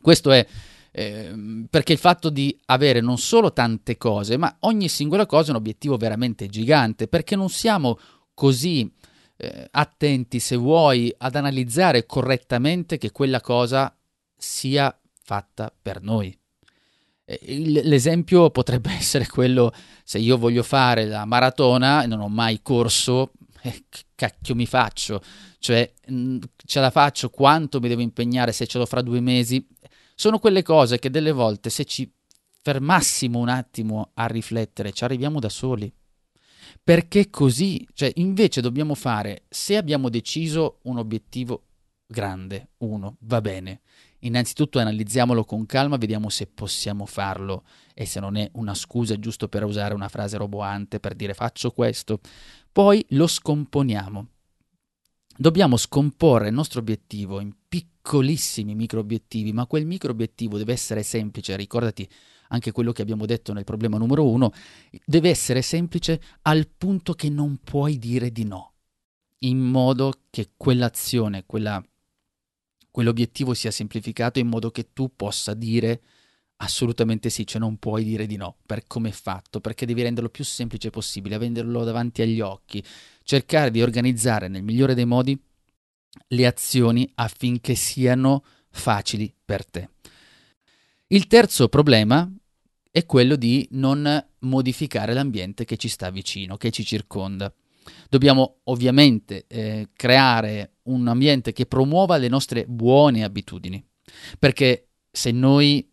Questo 0.01 0.32
è 0.32 0.46
eh, 0.91 1.65
perché 1.70 1.94
il 1.94 1.98
fatto 1.98 2.29
di 2.29 2.58
avere 2.65 3.01
non 3.01 3.17
solo 3.17 3.51
tante 3.51 3.98
cose, 3.98 4.38
ma 4.38 4.55
ogni 4.62 4.88
singola 4.88 5.25
cosa 5.25 5.48
è 5.48 5.50
un 5.51 5.58
obiettivo 5.58 5.98
veramente 5.98 6.48
gigante, 6.48 7.08
perché 7.08 7.36
non 7.36 7.50
siamo 7.50 8.00
così 8.34 8.89
eh, 9.38 9.67
attenti, 9.72 10.39
se 10.39 10.55
vuoi, 10.55 11.13
ad 11.17 11.36
analizzare 11.36 12.05
correttamente 12.05 12.98
che 12.98 13.12
quella 13.12 13.41
cosa 13.41 13.96
sia 14.38 14.98
fatta 15.24 15.74
per 15.82 16.01
noi. 16.01 16.38
L'esempio 17.25 18.51
potrebbe 18.51 18.91
essere 18.98 19.27
quello, 19.27 19.74
se 20.03 20.20
io 20.20 20.38
voglio 20.38 20.63
fare 20.63 21.05
la 21.05 21.25
maratona 21.25 22.03
e 22.03 22.08
non 22.08 22.20
ho 22.20 22.29
mai 22.29 22.62
corso, 22.62 23.32
eh, 23.62 23.86
cacchio 24.13 24.55
mi 24.55 24.65
faccio? 24.65 25.22
Cioè, 25.58 25.91
ce 26.65 26.79
la 26.79 26.91
faccio? 26.91 27.29
Quanto 27.29 27.79
mi 27.79 27.88
devo 27.88 28.01
impegnare 28.01 28.51
se 28.51 28.67
ce 28.67 28.77
l'ho 28.77 28.86
fra 28.86 29.01
due 29.01 29.20
mesi? 29.20 29.65
Sono 30.13 30.39
quelle 30.39 30.62
cose 30.62 31.00
che 31.00 31.10
delle 31.10 31.32
volte 31.32 31.70
se 31.70 31.86
ci 31.86 32.10
fermassimo 32.62 33.39
un 33.39 33.50
attimo 33.50 34.12
a 34.15 34.25
riflettere 34.27 34.91
ci 34.91 35.03
arriviamo 35.03 35.39
da 35.39 35.50
soli. 35.50 35.91
Perché 36.84 37.29
così, 37.29 37.88
cioè 37.94 38.12
invece 38.15 38.62
dobbiamo 38.62 38.94
fare, 38.96 39.46
se 39.50 39.75
abbiamo 39.77 40.10
deciso 40.10 40.79
un 40.84 40.98
obiettivo 40.98 41.63
grande, 42.05 42.70
uno, 42.77 43.17
va 43.22 43.41
bene, 43.41 43.82
innanzitutto 44.25 44.79
analizziamolo 44.79 45.44
con 45.44 45.65
calma, 45.65 45.98
vediamo 45.98 46.29
se 46.29 46.48
possiamo 46.48 47.05
farlo 47.05 47.63
e 47.94 48.05
se 48.05 48.20
non 48.20 48.36
è 48.36 48.50
una 48.53 48.74
scusa 48.74 49.17
giusto 49.20 49.48
per 49.48 49.63
usare 49.63 49.94
una 49.94 50.10
frase 50.10 50.38
roboante 50.38 51.00
per 51.00 51.15
dire 51.15 51.34
faccio 51.34 51.72
questo, 51.72 52.20
poi 52.72 53.05
lo 53.10 53.27
scomponiamo. 53.27 54.27
Dobbiamo 55.38 55.77
scomporre 55.77 56.48
il 56.48 56.53
nostro 56.53 56.79
obiettivo 56.79 57.39
in 57.39 57.53
piccolissimi 57.67 58.74
micro 58.74 59.00
obiettivi, 59.00 59.51
ma 59.53 59.65
quel 59.65 59.86
micro 59.86 60.12
obiettivo 60.12 60.58
deve 60.58 60.74
essere 60.74 61.03
semplice, 61.03 61.55
ricordati 61.55 62.08
anche 62.50 62.72
quello 62.72 62.91
che 62.91 63.01
abbiamo 63.01 63.25
detto 63.25 63.53
nel 63.53 63.63
problema 63.63 63.98
numero 63.98 64.27
uno, 64.27 64.51
deve 65.05 65.29
essere 65.29 65.62
semplice 65.62 66.22
al 66.44 66.67
punto 66.67 67.13
che 67.13 67.29
non 67.29 67.58
puoi 67.63 67.98
dire 67.98 68.32
di 68.32 68.46
no, 68.46 68.74
in 69.39 69.60
modo 69.60 70.13
che 70.29 70.51
quell'azione, 70.55 71.44
quella, 71.46 71.84
quell'obiettivo 72.96 73.54
sia 73.54 73.72
semplificato 73.72 74.40
in 74.40 74.48
modo 74.48 74.72
che 74.72 74.94
tu 74.94 75.12
possa 75.14 75.54
dire 75.54 76.02
assolutamente 76.60 77.30
sì, 77.30 77.46
cioè 77.46 77.60
non 77.60 77.75
puoi 77.75 78.06
dire 78.06 78.25
di 78.25 78.38
no 78.38 78.56
per 78.66 78.88
come 78.88 79.10
è 79.10 79.12
fatto, 79.12 79.60
perché 79.60 79.86
devi 79.86 80.02
renderlo 80.02 80.30
più 80.30 80.46
semplice 80.46 80.92
possibile, 80.92 81.36
averlo 81.36 81.84
davanti 81.84 82.22
agli 82.22 82.40
occhi, 82.40 82.82
cercare 83.24 83.70
di 83.70 83.82
organizzare 83.82 84.48
nel 84.48 84.64
migliore 84.64 84.94
dei 84.94 85.04
modi 85.04 85.38
le 86.25 86.46
azioni 86.46 87.12
affinché 87.16 87.75
siano 87.75 88.46
facili 88.70 89.30
per 89.44 89.66
te. 89.66 89.90
Il 91.08 91.28
terzo 91.28 91.68
problema 91.68 92.32
è 92.90 93.06
quello 93.06 93.36
di 93.36 93.68
non 93.72 94.25
modificare 94.40 95.14
l'ambiente 95.14 95.66
che 95.66 95.75
ci 95.75 95.90
sta 95.90 96.10
vicino, 96.12 96.56
che 96.56 96.72
ci 96.72 96.86
circonda. 96.86 97.54
Dobbiamo 98.08 98.60
ovviamente 98.64 99.44
eh, 99.48 99.90
creare 99.94 100.75
un 100.86 101.08
ambiente 101.08 101.54
che 101.54 101.65
promuova 101.65 102.18
le 102.18 102.27
nostre 102.27 102.65
buone 102.65 103.24
abitudini, 103.24 103.84
perché 104.39 104.88
se 105.12 105.32
noi 105.32 105.88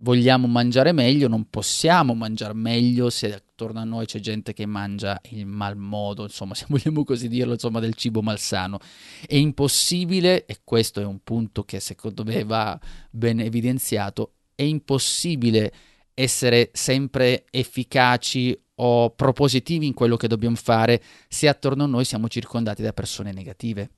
vogliamo 0.00 0.46
mangiare 0.46 0.92
meglio, 0.92 1.28
non 1.28 1.48
possiamo 1.48 2.14
mangiare 2.14 2.54
meglio 2.54 3.10
se 3.10 3.34
attorno 3.34 3.80
a 3.80 3.84
noi 3.84 4.06
c'è 4.06 4.18
gente 4.18 4.52
che 4.52 4.66
mangia 4.66 5.20
il 5.30 5.46
mal 5.46 5.76
modo, 5.76 6.22
insomma, 6.24 6.54
se 6.56 6.66
vogliamo 6.68 7.04
così 7.04 7.28
dirlo, 7.28 7.52
insomma, 7.52 7.80
del 7.80 7.94
cibo 7.94 8.22
malsano. 8.22 8.78
È 9.26 9.34
impossibile, 9.34 10.46
e 10.46 10.60
questo 10.64 11.00
è 11.00 11.04
un 11.04 11.20
punto 11.22 11.64
che 11.64 11.80
secondo 11.80 12.24
me 12.24 12.44
va 12.44 12.78
ben 13.10 13.40
evidenziato, 13.40 14.34
è 14.54 14.62
impossibile 14.62 15.72
essere 16.14 16.70
sempre 16.72 17.44
efficaci 17.50 18.58
o 18.82 19.10
propositivi 19.10 19.86
in 19.86 19.94
quello 19.94 20.16
che 20.16 20.28
dobbiamo 20.28 20.56
fare 20.56 21.02
se 21.28 21.48
attorno 21.48 21.84
a 21.84 21.86
noi 21.86 22.04
siamo 22.04 22.28
circondati 22.28 22.82
da 22.82 22.92
persone 22.92 23.32
negative 23.32 23.90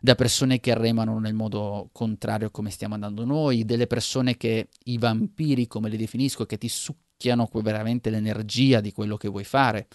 da 0.00 0.14
persone 0.14 0.60
che 0.60 0.74
remano 0.74 1.18
nel 1.18 1.34
modo 1.34 1.88
contrario 1.92 2.50
come 2.50 2.70
stiamo 2.70 2.94
andando 2.94 3.24
noi, 3.24 3.64
delle 3.64 3.86
persone 3.86 4.36
che 4.36 4.68
i 4.84 4.98
vampiri, 4.98 5.66
come 5.66 5.88
li 5.88 5.96
definisco, 5.96 6.46
che 6.46 6.58
ti 6.58 6.68
succhiano 6.68 7.48
veramente 7.54 8.10
l'energia 8.10 8.80
di 8.80 8.92
quello 8.92 9.16
che 9.16 9.28
vuoi 9.28 9.44
fare. 9.44 9.86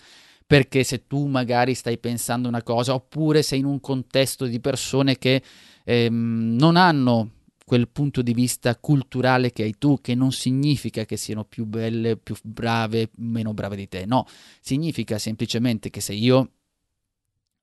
Perché 0.45 0.83
se 0.83 1.07
tu 1.07 1.25
magari 1.25 1.73
stai 1.73 1.97
pensando 1.97 2.47
una 2.47 2.63
cosa, 2.63 2.93
oppure 2.93 3.41
sei 3.41 3.59
in 3.59 3.65
un 3.65 3.81
contesto 3.81 4.45
di 4.45 4.61
persone 4.61 5.17
che 5.17 5.41
ehm, 5.83 6.55
non 6.57 6.77
hanno 6.77 7.31
quel 7.67 7.89
punto 7.89 8.21
di 8.21 8.33
vista 8.33 8.77
culturale 8.77 9.51
che 9.51 9.63
hai 9.63 9.75
tu, 9.77 9.99
che 9.99 10.15
non 10.15 10.31
significa 10.31 11.03
che 11.03 11.17
siano 11.17 11.43
più 11.43 11.65
belle, 11.65 12.15
più 12.15 12.33
brave, 12.41 13.09
meno 13.17 13.53
brave 13.53 13.75
di 13.75 13.89
te, 13.89 14.05
no, 14.05 14.25
significa 14.61 15.17
semplicemente 15.17 15.89
che 15.89 15.99
se 15.99 16.13
io 16.13 16.51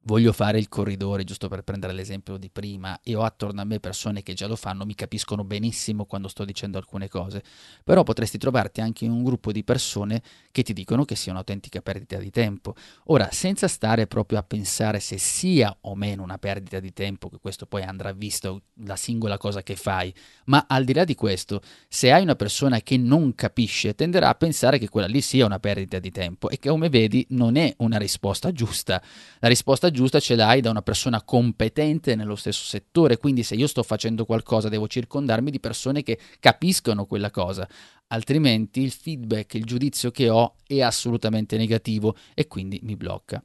voglio 0.05 0.33
fare 0.33 0.59
il 0.59 0.69
corridore, 0.69 1.25
giusto 1.25 1.49
per 1.49 1.63
prendere 1.63 1.93
l'esempio 1.93 2.37
di 2.37 2.51
prima, 2.51 3.01
e 3.03 3.15
ho 3.15 3.23
attorno 3.23 3.61
a 3.61 3.65
me 3.65 3.81
persone 3.81 4.23
che 4.23 4.35
già 4.35 4.47
lo 4.47 4.57
fanno, 4.57 4.85
mi 4.85 4.95
capiscono 4.95 5.45
benissimo 5.45 6.05
quando 6.05 6.29
sto 6.29 6.45
dicendo 6.45 6.79
alcune 6.79 7.09
cose, 7.09 7.43
però 7.83 8.03
potresti 8.03 8.39
trovarti 8.39 8.81
anche 8.81 9.05
in 9.05 9.11
un 9.11 9.23
gruppo 9.23 9.53
di 9.53 9.65
persone 9.65 10.23
che 10.51 10.63
ti 10.63 10.73
dicono 10.73 11.05
che 11.05 11.17
sia 11.17 11.33
un'autentica 11.33 11.81
perdita 11.81 12.17
di 12.19 12.31
tempo. 12.31 12.75
Ora, 13.05 13.29
senza 13.31 13.69
stare 13.69 14.07
proprio 14.07 14.39
a 14.39 14.43
pensare 14.43 15.01
se 15.01 15.19
sia 15.19 15.75
o 15.83 15.95
meno 15.95 16.23
una 16.23 16.39
perdita 16.39 16.81
di 16.81 16.93
tempo, 16.93 17.29
che 17.29 17.39
questo 17.41 17.67
poi 17.67 17.83
andrà 17.83 18.13
visto 18.13 18.63
la 18.85 18.97
singola 18.97 19.39
cosa 19.39 19.63
che 19.63 19.77
fai, 19.77 20.15
ma 20.47 20.67
al 20.69 20.85
di 20.85 20.93
là 20.93 21.05
di 21.05 21.15
questo, 21.15 21.63
se 21.89 22.13
hai 22.13 22.23
una 22.23 22.37
persona 22.37 22.81
che 22.81 22.97
non 22.97 23.35
capisce, 23.35 23.95
tenderà 23.95 24.29
a 24.29 24.35
pensare 24.35 24.79
che 24.79 24.89
quella 24.89 25.07
lì 25.07 25.21
sia 25.21 25.47
una 25.47 25.59
perdita 25.59 25.99
di 25.99 26.11
tempo 26.11 26.51
e 26.51 26.59
che 26.59 26.69
come 26.69 26.89
vedi 26.89 27.27
non 27.31 27.57
è 27.57 27.73
una 27.79 27.97
risposta 27.97 28.53
giusta. 28.53 29.03
La 29.39 29.49
risposta 29.49 29.91
giusta 29.95 30.21
ce 30.21 30.35
l'hai 30.35 30.61
da 30.61 30.69
una 30.69 30.83
persona 30.83 31.23
competente 31.23 32.15
nello 32.15 32.37
stesso 32.37 32.65
settore, 32.65 33.17
quindi 33.17 33.43
se 33.43 33.55
io 33.55 33.67
sto 33.67 33.83
facendo 33.83 34.27
qualcosa 34.27 34.69
devo 34.69 34.87
circondarmi 34.87 35.51
di 35.51 35.61
persone 35.61 36.03
che 36.03 36.19
capiscono 36.41 37.07
quella 37.07 37.31
cosa, 37.31 37.67
altrimenti 38.09 38.83
il 38.83 38.91
feedback, 38.91 39.55
il 39.55 39.65
giudizio 39.65 40.11
che 40.11 40.29
ho 40.29 40.57
è 40.67 40.83
assolutamente 40.83 41.57
negativo 41.57 42.17
e 42.35 42.47
quindi 42.47 42.81
mi 42.83 42.97
blocca. 42.97 43.43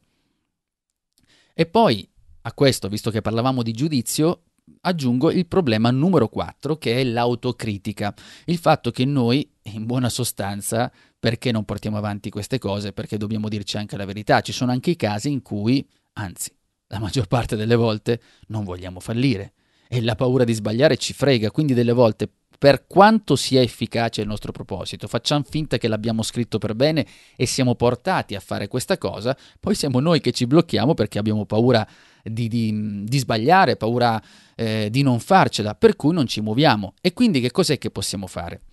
E 1.54 1.66
poi 1.66 2.08
a 2.42 2.54
questo, 2.54 2.90
visto 2.90 3.12
che 3.12 3.22
parlavamo 3.22 3.64
di 3.64 3.72
giudizio, 3.72 4.44
aggiungo 4.82 5.32
il 5.32 5.48
problema 5.48 5.92
numero 5.92 6.28
4 6.28 6.78
che 6.78 7.00
è 7.00 7.04
l'autocritica, 7.04 8.14
il 8.46 8.58
fatto 8.58 8.92
che 8.92 9.06
noi 9.06 9.50
in 9.64 9.86
buona 9.86 10.10
sostanza 10.10 10.92
perché 11.20 11.52
non 11.52 11.66
portiamo 11.66 11.98
avanti 11.98 12.30
queste 12.30 12.60
cose? 12.60 12.94
Perché 12.94 13.18
dobbiamo 13.18 13.50
dirci 13.50 13.78
anche 13.78 13.98
la 13.98 14.06
verità, 14.06 14.42
ci 14.42 14.52
sono 14.52 14.72
anche 14.72 14.92
i 14.92 14.96
casi 14.96 15.30
in 15.30 15.42
cui 15.42 15.86
Anzi, 16.20 16.52
la 16.88 17.00
maggior 17.00 17.28
parte 17.28 17.56
delle 17.56 17.76
volte 17.76 18.20
non 18.48 18.66
vogliamo 18.66 19.00
fallire 19.00 19.54
e 19.88 20.02
la 20.02 20.16
paura 20.16 20.44
di 20.44 20.54
sbagliare 20.54 20.98
ci 20.98 21.14
frega, 21.14 21.50
quindi 21.50 21.74
delle 21.74 21.94
volte 21.94 22.30
per 22.60 22.88
quanto 22.88 23.38
sia 23.38 23.62
efficace 23.62 24.20
il 24.20 24.28
nostro 24.28 24.52
proposito, 24.52 25.08
facciamo 25.08 25.46
finta 25.50 25.78
che 25.78 25.88
l'abbiamo 25.88 26.22
scritto 26.24 26.58
per 26.58 26.76
bene 26.76 27.08
e 27.38 27.46
siamo 27.46 27.74
portati 27.76 28.36
a 28.36 28.42
fare 28.42 28.68
questa 28.68 28.98
cosa, 28.98 29.36
poi 29.62 29.76
siamo 29.76 30.02
noi 30.02 30.20
che 30.20 30.34
ci 30.34 30.46
blocchiamo 30.46 30.94
perché 30.94 31.20
abbiamo 31.20 31.46
paura 31.46 31.88
di, 32.22 32.50
di, 32.50 33.06
di 33.06 33.18
sbagliare, 33.18 33.78
paura 33.78 34.22
eh, 34.56 34.90
di 34.92 35.02
non 35.04 35.22
farcela, 35.22 35.74
per 35.74 35.96
cui 35.96 36.14
non 36.14 36.28
ci 36.28 36.42
muoviamo. 36.42 36.96
E 37.00 37.14
quindi 37.14 37.40
che 37.40 37.50
cos'è 37.50 37.78
che 37.78 37.92
possiamo 37.92 38.28
fare? 38.28 38.64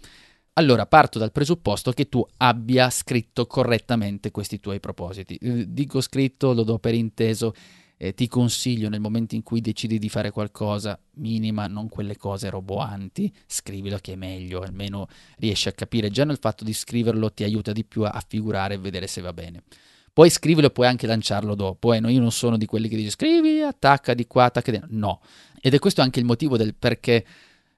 Allora 0.58 0.86
parto 0.86 1.18
dal 1.18 1.32
presupposto 1.32 1.92
che 1.92 2.08
tu 2.08 2.26
abbia 2.38 2.88
scritto 2.88 3.46
correttamente 3.46 4.30
questi 4.30 4.58
tuoi 4.58 4.80
propositi. 4.80 5.36
Eh, 5.36 5.66
dico 5.68 6.00
scritto, 6.00 6.54
lo 6.54 6.62
do 6.62 6.78
per 6.78 6.94
inteso 6.94 7.52
eh, 7.98 8.14
ti 8.14 8.26
consiglio 8.26 8.88
nel 8.88 9.00
momento 9.00 9.34
in 9.34 9.42
cui 9.42 9.60
decidi 9.60 9.98
di 9.98 10.08
fare 10.08 10.30
qualcosa 10.30 10.98
minima, 11.16 11.66
non 11.66 11.90
quelle 11.90 12.16
cose 12.16 12.48
roboanti, 12.48 13.30
scrivilo 13.46 13.98
che 14.00 14.14
è 14.14 14.16
meglio, 14.16 14.62
almeno 14.62 15.08
riesci 15.36 15.68
a 15.68 15.72
capire. 15.72 16.08
Già 16.08 16.24
nel 16.24 16.38
fatto 16.40 16.64
di 16.64 16.72
scriverlo 16.72 17.32
ti 17.34 17.44
aiuta 17.44 17.72
di 17.72 17.84
più 17.84 18.04
a, 18.04 18.24
figurare 18.26 18.74
e 18.74 18.78
vedere 18.78 19.06
se 19.08 19.20
va 19.20 19.34
bene. 19.34 19.62
Poi 20.10 20.30
scrivilo 20.30 20.68
e 20.68 20.70
puoi 20.70 20.86
anche 20.86 21.06
lanciarlo 21.06 21.54
dopo. 21.54 21.92
Eh, 21.92 22.00
no, 22.00 22.08
io 22.08 22.20
non 22.20 22.32
sono 22.32 22.56
di 22.56 22.64
quelli 22.64 22.88
che 22.88 22.96
dice 22.96 23.10
scrivi, 23.10 23.60
attacca 23.60 24.14
di 24.14 24.26
qua, 24.26 24.44
attacca 24.44 24.70
di 24.70 24.78
là. 24.78 24.86
No. 24.88 25.20
Ed 25.60 25.74
è 25.74 25.78
questo 25.78 26.00
anche 26.00 26.18
il 26.18 26.24
motivo 26.24 26.56
del 26.56 26.74
perché 26.74 27.26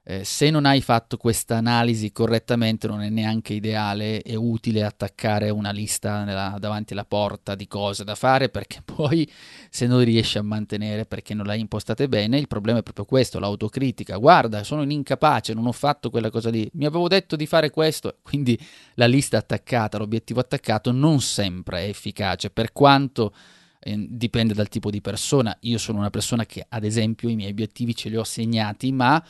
eh, 0.09 0.23
se 0.23 0.49
non 0.49 0.65
hai 0.65 0.81
fatto 0.81 1.17
questa 1.17 1.57
analisi 1.57 2.11
correttamente 2.11 2.87
non 2.87 3.03
è 3.03 3.09
neanche 3.09 3.53
ideale 3.53 4.23
e 4.23 4.35
utile 4.35 4.83
attaccare 4.83 5.51
una 5.51 5.69
lista 5.69 6.23
nella, 6.23 6.55
davanti 6.57 6.93
alla 6.93 7.05
porta 7.05 7.53
di 7.53 7.67
cose 7.67 8.03
da 8.03 8.15
fare 8.15 8.49
perché 8.49 8.81
poi 8.83 9.31
se 9.69 9.85
non 9.85 10.03
riesci 10.03 10.39
a 10.39 10.41
mantenere 10.41 11.05
perché 11.05 11.35
non 11.35 11.45
l'hai 11.45 11.59
impostate 11.59 12.09
bene 12.09 12.39
il 12.39 12.47
problema 12.47 12.79
è 12.79 12.81
proprio 12.81 13.05
questo, 13.05 13.37
l'autocritica. 13.37 14.17
Guarda 14.17 14.63
sono 14.63 14.81
incapace, 14.81 15.53
non 15.53 15.67
ho 15.67 15.71
fatto 15.71 16.09
quella 16.09 16.31
cosa 16.31 16.49
lì. 16.49 16.67
Mi 16.73 16.85
avevo 16.85 17.07
detto 17.07 17.35
di 17.35 17.45
fare 17.45 17.69
questo 17.69 18.17
quindi 18.23 18.59
la 18.95 19.05
lista 19.05 19.37
attaccata, 19.37 19.99
l'obiettivo 19.99 20.39
attaccato 20.39 20.91
non 20.91 21.21
sempre 21.21 21.81
è 21.81 21.87
efficace 21.87 22.49
per 22.49 22.71
quanto 22.71 23.31
eh, 23.79 24.07
dipende 24.09 24.55
dal 24.55 24.69
tipo 24.69 24.89
di 24.89 25.01
persona. 25.01 25.55
Io 25.61 25.77
sono 25.77 25.99
una 25.99 26.09
persona 26.09 26.47
che 26.47 26.65
ad 26.67 26.83
esempio 26.83 27.29
i 27.29 27.35
miei 27.35 27.51
obiettivi 27.51 27.95
ce 27.95 28.09
li 28.09 28.17
ho 28.17 28.23
segnati 28.23 28.91
ma 28.91 29.23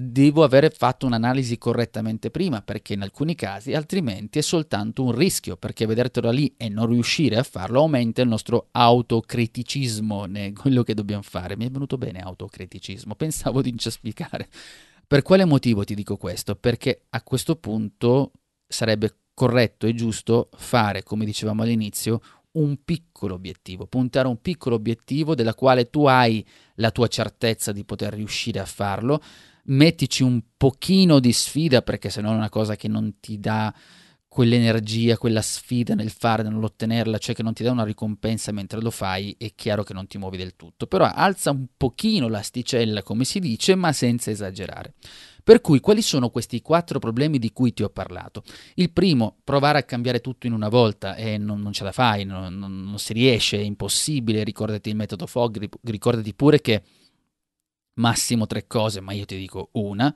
devo 0.00 0.44
aver 0.44 0.72
fatto 0.72 1.06
un'analisi 1.06 1.58
correttamente 1.58 2.30
prima, 2.30 2.62
perché 2.62 2.92
in 2.92 3.02
alcuni 3.02 3.34
casi 3.34 3.74
altrimenti 3.74 4.38
è 4.38 4.42
soltanto 4.42 5.02
un 5.02 5.10
rischio, 5.10 5.56
perché 5.56 5.86
vedertelo 5.86 6.30
lì 6.30 6.54
e 6.56 6.68
non 6.68 6.86
riuscire 6.86 7.36
a 7.36 7.42
farlo 7.42 7.80
aumenta 7.80 8.22
il 8.22 8.28
nostro 8.28 8.68
autocriticismo, 8.70 10.26
quello 10.54 10.84
che 10.84 10.94
dobbiamo 10.94 11.22
fare. 11.22 11.56
Mi 11.56 11.66
è 11.66 11.70
venuto 11.70 11.98
bene 11.98 12.20
autocriticismo, 12.20 13.16
pensavo 13.16 13.60
di 13.60 13.70
incespiccare. 13.70 14.48
Per 15.04 15.22
quale 15.22 15.44
motivo 15.44 15.82
ti 15.82 15.96
dico 15.96 16.16
questo? 16.16 16.54
Perché 16.54 17.06
a 17.08 17.22
questo 17.22 17.56
punto 17.56 18.30
sarebbe 18.68 19.16
corretto 19.34 19.88
e 19.88 19.94
giusto 19.94 20.48
fare, 20.54 21.02
come 21.02 21.24
dicevamo 21.24 21.62
all'inizio, 21.62 22.20
un 22.52 22.84
piccolo 22.84 23.34
obiettivo, 23.34 23.86
puntare 23.86 24.28
a 24.28 24.30
un 24.30 24.40
piccolo 24.40 24.76
obiettivo 24.76 25.34
della 25.34 25.54
quale 25.54 25.90
tu 25.90 26.06
hai 26.06 26.44
la 26.76 26.92
tua 26.92 27.08
certezza 27.08 27.72
di 27.72 27.84
poter 27.84 28.14
riuscire 28.14 28.60
a 28.60 28.64
farlo, 28.64 29.20
mettici 29.68 30.22
un 30.22 30.40
pochino 30.56 31.20
di 31.20 31.32
sfida 31.32 31.82
perché 31.82 32.10
se 32.10 32.20
no 32.20 32.32
è 32.32 32.36
una 32.36 32.48
cosa 32.48 32.76
che 32.76 32.88
non 32.88 33.18
ti 33.20 33.38
dà 33.38 33.74
quell'energia, 34.28 35.16
quella 35.16 35.40
sfida 35.40 35.94
nel 35.94 36.10
fare, 36.10 36.42
nell'ottenerla, 36.42 37.18
cioè 37.18 37.34
che 37.34 37.42
non 37.42 37.54
ti 37.54 37.64
dà 37.64 37.72
una 37.72 37.84
ricompensa 37.84 38.52
mentre 38.52 38.80
lo 38.80 38.90
fai, 38.90 39.34
è 39.38 39.52
chiaro 39.54 39.82
che 39.82 39.94
non 39.94 40.06
ti 40.06 40.18
muovi 40.18 40.36
del 40.36 40.54
tutto. 40.54 40.86
Però 40.86 41.04
alza 41.04 41.50
un 41.50 41.66
pochino 41.76 42.28
l'asticella, 42.28 43.02
come 43.02 43.24
si 43.24 43.40
dice, 43.40 43.74
ma 43.74 43.92
senza 43.92 44.30
esagerare. 44.30 44.94
Per 45.42 45.62
cui 45.62 45.80
quali 45.80 46.02
sono 46.02 46.28
questi 46.28 46.60
quattro 46.60 46.98
problemi 46.98 47.38
di 47.38 47.52
cui 47.52 47.72
ti 47.72 47.82
ho 47.82 47.88
parlato? 47.88 48.42
Il 48.74 48.92
primo, 48.92 49.38
provare 49.42 49.78
a 49.78 49.82
cambiare 49.82 50.20
tutto 50.20 50.46
in 50.46 50.52
una 50.52 50.68
volta 50.68 51.16
e 51.16 51.38
non, 51.38 51.60
non 51.60 51.72
ce 51.72 51.84
la 51.84 51.92
fai, 51.92 52.24
non, 52.24 52.56
non, 52.58 52.82
non 52.82 52.98
si 52.98 53.14
riesce, 53.14 53.56
è 53.56 53.62
impossibile, 53.62 54.44
ricordati 54.44 54.90
il 54.90 54.96
metodo 54.96 55.26
Fogg, 55.26 55.56
ricordati 55.84 56.34
pure 56.34 56.60
che 56.60 56.82
massimo 57.98 58.46
tre 58.46 58.66
cose, 58.66 59.00
ma 59.00 59.12
io 59.12 59.24
ti 59.24 59.36
dico 59.36 59.68
una. 59.72 60.14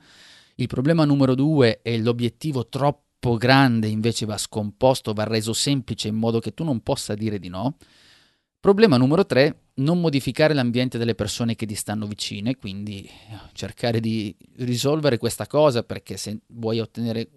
Il 0.55 0.67
problema 0.67 1.05
numero 1.05 1.35
due 1.35 1.81
è 1.81 1.97
l'obiettivo 1.97 2.67
troppo 2.67 3.37
grande, 3.37 3.87
invece 3.87 4.25
va 4.25 4.37
scomposto, 4.37 5.13
va 5.13 5.23
reso 5.23 5.53
semplice 5.53 6.09
in 6.09 6.15
modo 6.15 6.39
che 6.39 6.53
tu 6.53 6.63
non 6.63 6.81
possa 6.81 7.15
dire 7.15 7.39
di 7.39 7.47
no. 7.47 7.77
Problema 8.59 8.97
numero 8.97 9.25
tre, 9.25 9.71
non 9.75 9.99
modificare 9.99 10.53
l'ambiente 10.53 10.97
delle 10.97 11.15
persone 11.15 11.55
che 11.55 11.65
ti 11.65 11.75
stanno 11.75 12.05
vicine, 12.05 12.55
quindi 12.55 13.09
cercare 13.53 13.99
di 13.99 14.35
risolvere 14.57 15.17
questa 15.17 15.47
cosa 15.47 15.83
perché 15.83 16.15
se 16.15 16.39
vuoi 16.47 16.79
ottenere 16.79 17.29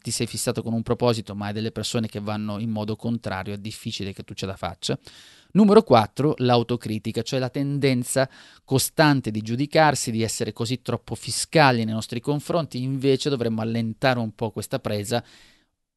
ti 0.00 0.10
sei 0.10 0.26
fissato 0.26 0.62
con 0.62 0.72
un 0.72 0.82
proposito, 0.82 1.34
ma 1.34 1.46
hai 1.46 1.52
delle 1.52 1.72
persone 1.72 2.06
che 2.06 2.20
vanno 2.20 2.60
in 2.60 2.70
modo 2.70 2.94
contrario, 2.96 3.54
è 3.54 3.58
difficile 3.58 4.12
che 4.12 4.22
tu 4.22 4.32
ce 4.32 4.46
la 4.46 4.56
faccia. 4.56 4.98
Numero 5.54 5.84
4, 5.84 6.34
l'autocritica, 6.38 7.22
cioè 7.22 7.38
la 7.38 7.48
tendenza 7.48 8.28
costante 8.64 9.30
di 9.30 9.40
giudicarsi, 9.40 10.10
di 10.10 10.22
essere 10.22 10.52
così 10.52 10.82
troppo 10.82 11.14
fiscali 11.14 11.84
nei 11.84 11.94
nostri 11.94 12.20
confronti, 12.20 12.82
invece 12.82 13.30
dovremmo 13.30 13.60
allentare 13.60 14.18
un 14.18 14.34
po' 14.34 14.50
questa 14.50 14.80
presa, 14.80 15.24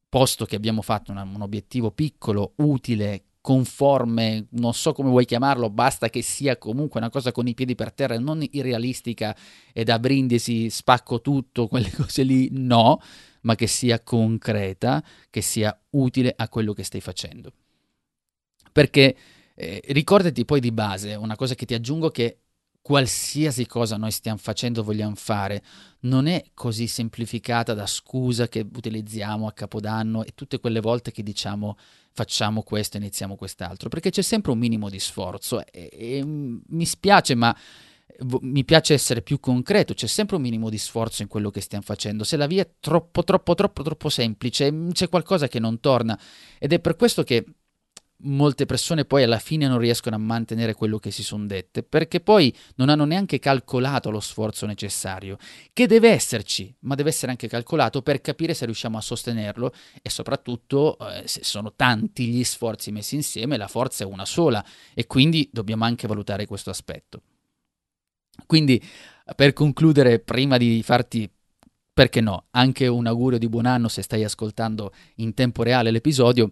posto 0.08 0.46
che 0.46 0.56
abbiamo 0.56 0.84
fatto 0.84 1.12
una, 1.12 1.24
un 1.24 1.42
obiettivo 1.42 1.90
piccolo, 1.90 2.54
utile, 2.58 3.24
conforme, 3.42 4.46
non 4.52 4.76
so 4.76 4.94
come 4.94 5.10
vuoi 5.10 5.26
chiamarlo, 5.26 5.72
basta 5.72 6.10
che 6.10 6.22
sia 6.22 6.60
comunque 6.60 7.00
una 7.00 7.10
cosa 7.10 7.32
con 7.32 7.48
i 7.48 7.56
piedi 7.56 7.74
per 7.74 7.94
terra, 7.94 8.20
non 8.20 8.46
irrealistica 8.48 9.36
e 9.74 9.84
da 9.84 9.98
brindisi 9.98 10.70
spacco 10.70 11.20
tutto, 11.20 11.66
quelle 11.68 11.90
cose 11.90 12.22
lì, 12.22 12.50
no, 12.52 13.02
ma 13.42 13.56
che 13.56 13.66
sia 13.66 14.02
concreta, 14.02 15.04
che 15.32 15.42
sia 15.42 15.76
utile 15.92 16.32
a 16.36 16.48
quello 16.48 16.74
che 16.74 16.84
stai 16.84 17.02
facendo. 17.02 17.52
Perché 18.72 19.16
eh, 19.60 19.82
ricordati 19.88 20.46
poi 20.46 20.60
di 20.60 20.72
base, 20.72 21.16
una 21.16 21.36
cosa 21.36 21.56
che 21.56 21.66
ti 21.66 21.74
aggiungo 21.74 22.12
che 22.12 22.42
qualsiasi 22.80 23.66
cosa 23.66 23.98
noi 23.98 24.12
stiamo 24.12 24.38
facendo, 24.38 24.84
vogliamo 24.84 25.16
fare, 25.16 25.64
non 26.02 26.28
è 26.28 26.46
così 26.54 26.88
semplificata 26.88 27.74
da 27.74 27.88
scusa 27.88 28.48
che 28.48 28.60
utilizziamo 28.60 29.48
a 29.48 29.52
Capodanno 29.52 30.24
e 30.24 30.32
tutte 30.36 30.60
quelle 30.60 30.80
volte 30.80 31.12
che 31.12 31.24
diciamo 31.24 31.76
facciamo 32.14 32.62
questo, 32.62 32.98
iniziamo 32.98 33.36
quest'altro, 33.36 33.90
perché 33.90 34.12
c'è 34.12 34.22
sempre 34.22 34.52
un 34.52 34.60
minimo 34.60 34.90
di 34.90 35.00
sforzo 35.00 35.66
e, 35.66 35.90
e 35.92 36.24
mi 36.24 36.86
spiace, 36.86 37.36
ma 37.36 37.56
mi 38.42 38.64
piace 38.64 38.94
essere 38.94 39.22
più 39.22 39.40
concreto, 39.40 39.94
c'è 39.94 40.08
sempre 40.08 40.36
un 40.36 40.44
minimo 40.44 40.70
di 40.70 40.78
sforzo 40.78 41.24
in 41.24 41.28
quello 41.28 41.50
che 41.50 41.62
stiamo 41.62 41.84
facendo. 41.84 42.24
Se 42.24 42.38
la 42.38 42.48
via 42.48 42.62
è 42.62 42.70
troppo, 42.80 43.24
troppo, 43.24 43.56
troppo, 43.56 43.84
troppo 43.84 44.10
semplice, 44.10 44.72
c'è 44.92 45.10
qualcosa 45.10 45.48
che 45.48 45.60
non 45.60 45.80
torna. 45.80 46.18
Ed 46.58 46.74
è 46.74 46.80
per 46.80 46.96
questo 46.96 47.24
che 47.24 47.44
molte 48.22 48.66
persone 48.66 49.06
poi 49.06 49.24
alla 49.24 49.40
fine 49.40 49.68
non 49.68 49.78
riescono 49.78 50.16
a 50.16 50.20
mantenere 50.20 50.74
quello 50.74 50.98
che 50.98 51.12
si 51.12 51.24
sono 51.24 51.46
dette, 51.46 51.84
perché 51.84 52.20
poi 52.20 52.54
non 52.76 52.90
hanno 52.90 53.06
neanche 53.06 53.40
calcolato 53.40 54.10
lo 54.10 54.20
sforzo 54.20 54.66
necessario, 54.66 55.38
che 55.74 55.88
deve 55.88 56.10
esserci, 56.10 56.74
ma 56.82 56.96
deve 56.96 57.10
essere 57.10 57.32
anche 57.32 57.48
calcolato 57.48 58.02
per 58.02 58.22
capire 58.22 58.54
se 58.54 58.66
riusciamo 58.66 58.98
a 58.98 59.02
sostenerlo 59.02 59.74
e 60.02 60.10
soprattutto 60.10 60.98
eh, 61.00 61.28
se 61.28 61.44
sono 61.44 61.74
tanti 61.76 62.28
gli 62.28 62.44
sforzi 62.44 62.92
messi 62.92 63.16
insieme, 63.16 63.58
la 63.58 63.68
forza 63.68 64.04
è 64.04 64.08
una 64.08 64.26
sola 64.26 64.66
e 64.94 65.06
quindi 65.06 65.50
dobbiamo 65.52 65.86
anche 65.86 66.08
valutare 66.08 66.46
questo 66.46 66.70
aspetto. 66.70 67.22
Quindi, 68.46 68.82
per 69.36 69.54
concludere, 69.54 70.20
prima 70.20 70.58
di 70.58 70.82
farti 70.84 71.30
perché 71.98 72.22
no, 72.22 72.46
anche 72.52 72.86
un 72.86 73.08
augurio 73.08 73.40
di 73.40 73.50
buon 73.50 73.66
anno 73.66 73.88
se 73.88 74.04
stai 74.04 74.24
ascoltando 74.24 74.94
in 75.16 75.34
tempo 75.34 75.64
reale 75.64 75.90
l'episodio, 75.90 76.52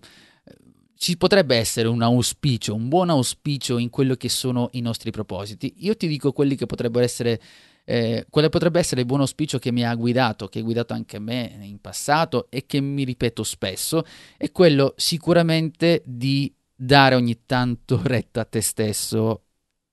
ci 0.98 1.18
potrebbe 1.18 1.56
essere 1.56 1.88
un 1.88 2.02
auspicio, 2.02 2.74
un 2.74 2.88
buon 2.88 3.10
auspicio 3.10 3.78
in 3.78 3.90
quello 3.90 4.16
che 4.16 4.30
sono 4.30 4.70
i 4.74 4.82
nostri 4.82 5.12
propositi. 5.12 5.74
Io 5.80 5.96
ti 5.96 6.08
dico 6.08 6.32
quelli 6.32 6.56
che 6.56 6.66
potrebbero 6.66 7.04
essere, 7.04 7.40
eh, 7.84 8.26
quale 8.30 8.50
potrebbe 8.50 8.80
essere 8.80 9.02
il 9.02 9.08
buon 9.08 9.20
auspicio 9.20 9.60
che 9.60 9.72
mi 9.72 9.86
ha 9.86 9.94
guidato, 9.96 10.48
che 10.48 10.60
ha 10.60 10.64
guidato 10.64 10.94
anche 10.94 11.20
me 11.20 11.58
in 11.62 11.80
passato 11.80 12.48
e 12.50 12.66
che 12.66 12.80
mi 12.80 13.04
ripeto 13.04 13.44
spesso, 13.44 14.04
è 14.38 14.52
quello 14.52 14.94
sicuramente 14.96 16.02
di 16.06 16.54
dare 16.74 17.16
ogni 17.16 17.42
tanto 17.46 18.00
retta 18.04 18.42
a 18.42 18.46
te 18.46 18.62
stesso 18.62 19.44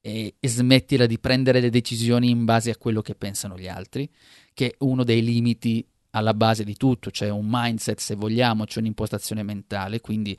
e, 0.01 0.35
e 0.39 0.49
smettila 0.49 1.07
di 1.07 1.19
prendere 1.19 1.61
le 1.61 1.71
decisioni 1.71 2.31
in 2.31 2.45
base 2.45 2.71
a 2.71 2.77
quello 2.77 3.03
che 3.03 3.15
pensano 3.17 3.59
gli 3.59 3.69
altri, 3.69 4.09
che 4.55 4.69
è 4.69 4.75
uno 4.79 5.03
dei 5.03 5.23
limiti 5.23 5.85
alla 6.11 6.35
base 6.35 6.63
di 6.63 6.77
tutto, 6.77 7.11
cioè 7.11 7.31
un 7.31 7.47
mindset 7.49 7.99
se 7.99 8.15
vogliamo, 8.15 8.67
cioè 8.67 8.83
un'impostazione 8.83 9.43
mentale, 9.43 10.01
quindi 10.01 10.39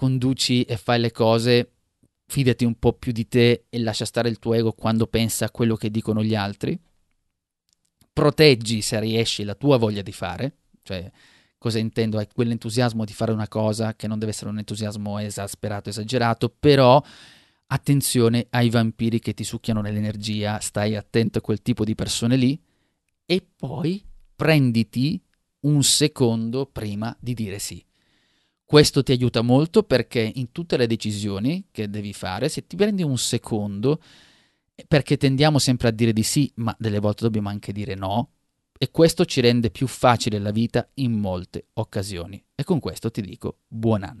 conduci 0.00 0.62
e 0.62 0.78
fai 0.78 0.98
le 0.98 1.12
cose, 1.12 1.72
fidati 2.24 2.64
un 2.64 2.78
po' 2.78 2.94
più 2.94 3.12
di 3.12 3.28
te 3.28 3.66
e 3.68 3.78
lascia 3.80 4.06
stare 4.06 4.30
il 4.30 4.38
tuo 4.38 4.54
ego 4.54 4.72
quando 4.72 5.06
pensa 5.06 5.44
a 5.44 5.50
quello 5.50 5.76
che 5.76 5.90
dicono 5.90 6.22
gli 6.22 6.34
altri, 6.34 6.80
proteggi 8.10 8.80
se 8.80 8.98
riesci 8.98 9.44
la 9.44 9.54
tua 9.54 9.76
voglia 9.76 10.00
di 10.00 10.12
fare, 10.12 10.56
cioè 10.82 11.10
cosa 11.58 11.78
intendo? 11.78 12.16
Hai 12.16 12.26
quell'entusiasmo 12.32 13.04
di 13.04 13.12
fare 13.12 13.32
una 13.32 13.46
cosa 13.46 13.94
che 13.94 14.06
non 14.06 14.18
deve 14.18 14.30
essere 14.30 14.48
un 14.48 14.56
entusiasmo 14.56 15.18
esasperato, 15.18 15.90
esagerato, 15.90 16.48
però 16.48 17.02
attenzione 17.66 18.46
ai 18.48 18.70
vampiri 18.70 19.20
che 19.20 19.34
ti 19.34 19.44
succhiano 19.44 19.82
nell'energia, 19.82 20.60
stai 20.60 20.96
attento 20.96 21.40
a 21.40 21.42
quel 21.42 21.60
tipo 21.60 21.84
di 21.84 21.94
persone 21.94 22.36
lì 22.36 22.58
e 23.26 23.46
poi 23.54 24.02
prenditi 24.34 25.22
un 25.66 25.82
secondo 25.82 26.64
prima 26.64 27.14
di 27.20 27.34
dire 27.34 27.58
sì. 27.58 27.84
Questo 28.70 29.02
ti 29.02 29.10
aiuta 29.10 29.42
molto 29.42 29.82
perché 29.82 30.30
in 30.32 30.52
tutte 30.52 30.76
le 30.76 30.86
decisioni 30.86 31.64
che 31.72 31.90
devi 31.90 32.12
fare, 32.12 32.48
se 32.48 32.68
ti 32.68 32.76
prendi 32.76 33.02
un 33.02 33.18
secondo, 33.18 34.00
perché 34.86 35.16
tendiamo 35.16 35.58
sempre 35.58 35.88
a 35.88 35.90
dire 35.90 36.12
di 36.12 36.22
sì, 36.22 36.48
ma 36.54 36.72
delle 36.78 37.00
volte 37.00 37.24
dobbiamo 37.24 37.48
anche 37.48 37.72
dire 37.72 37.96
no, 37.96 38.28
e 38.78 38.92
questo 38.92 39.24
ci 39.24 39.40
rende 39.40 39.72
più 39.72 39.88
facile 39.88 40.38
la 40.38 40.52
vita 40.52 40.88
in 40.94 41.18
molte 41.18 41.66
occasioni. 41.72 42.40
E 42.54 42.62
con 42.62 42.78
questo 42.78 43.10
ti 43.10 43.22
dico 43.22 43.56
buon 43.66 44.04
anno. 44.04 44.20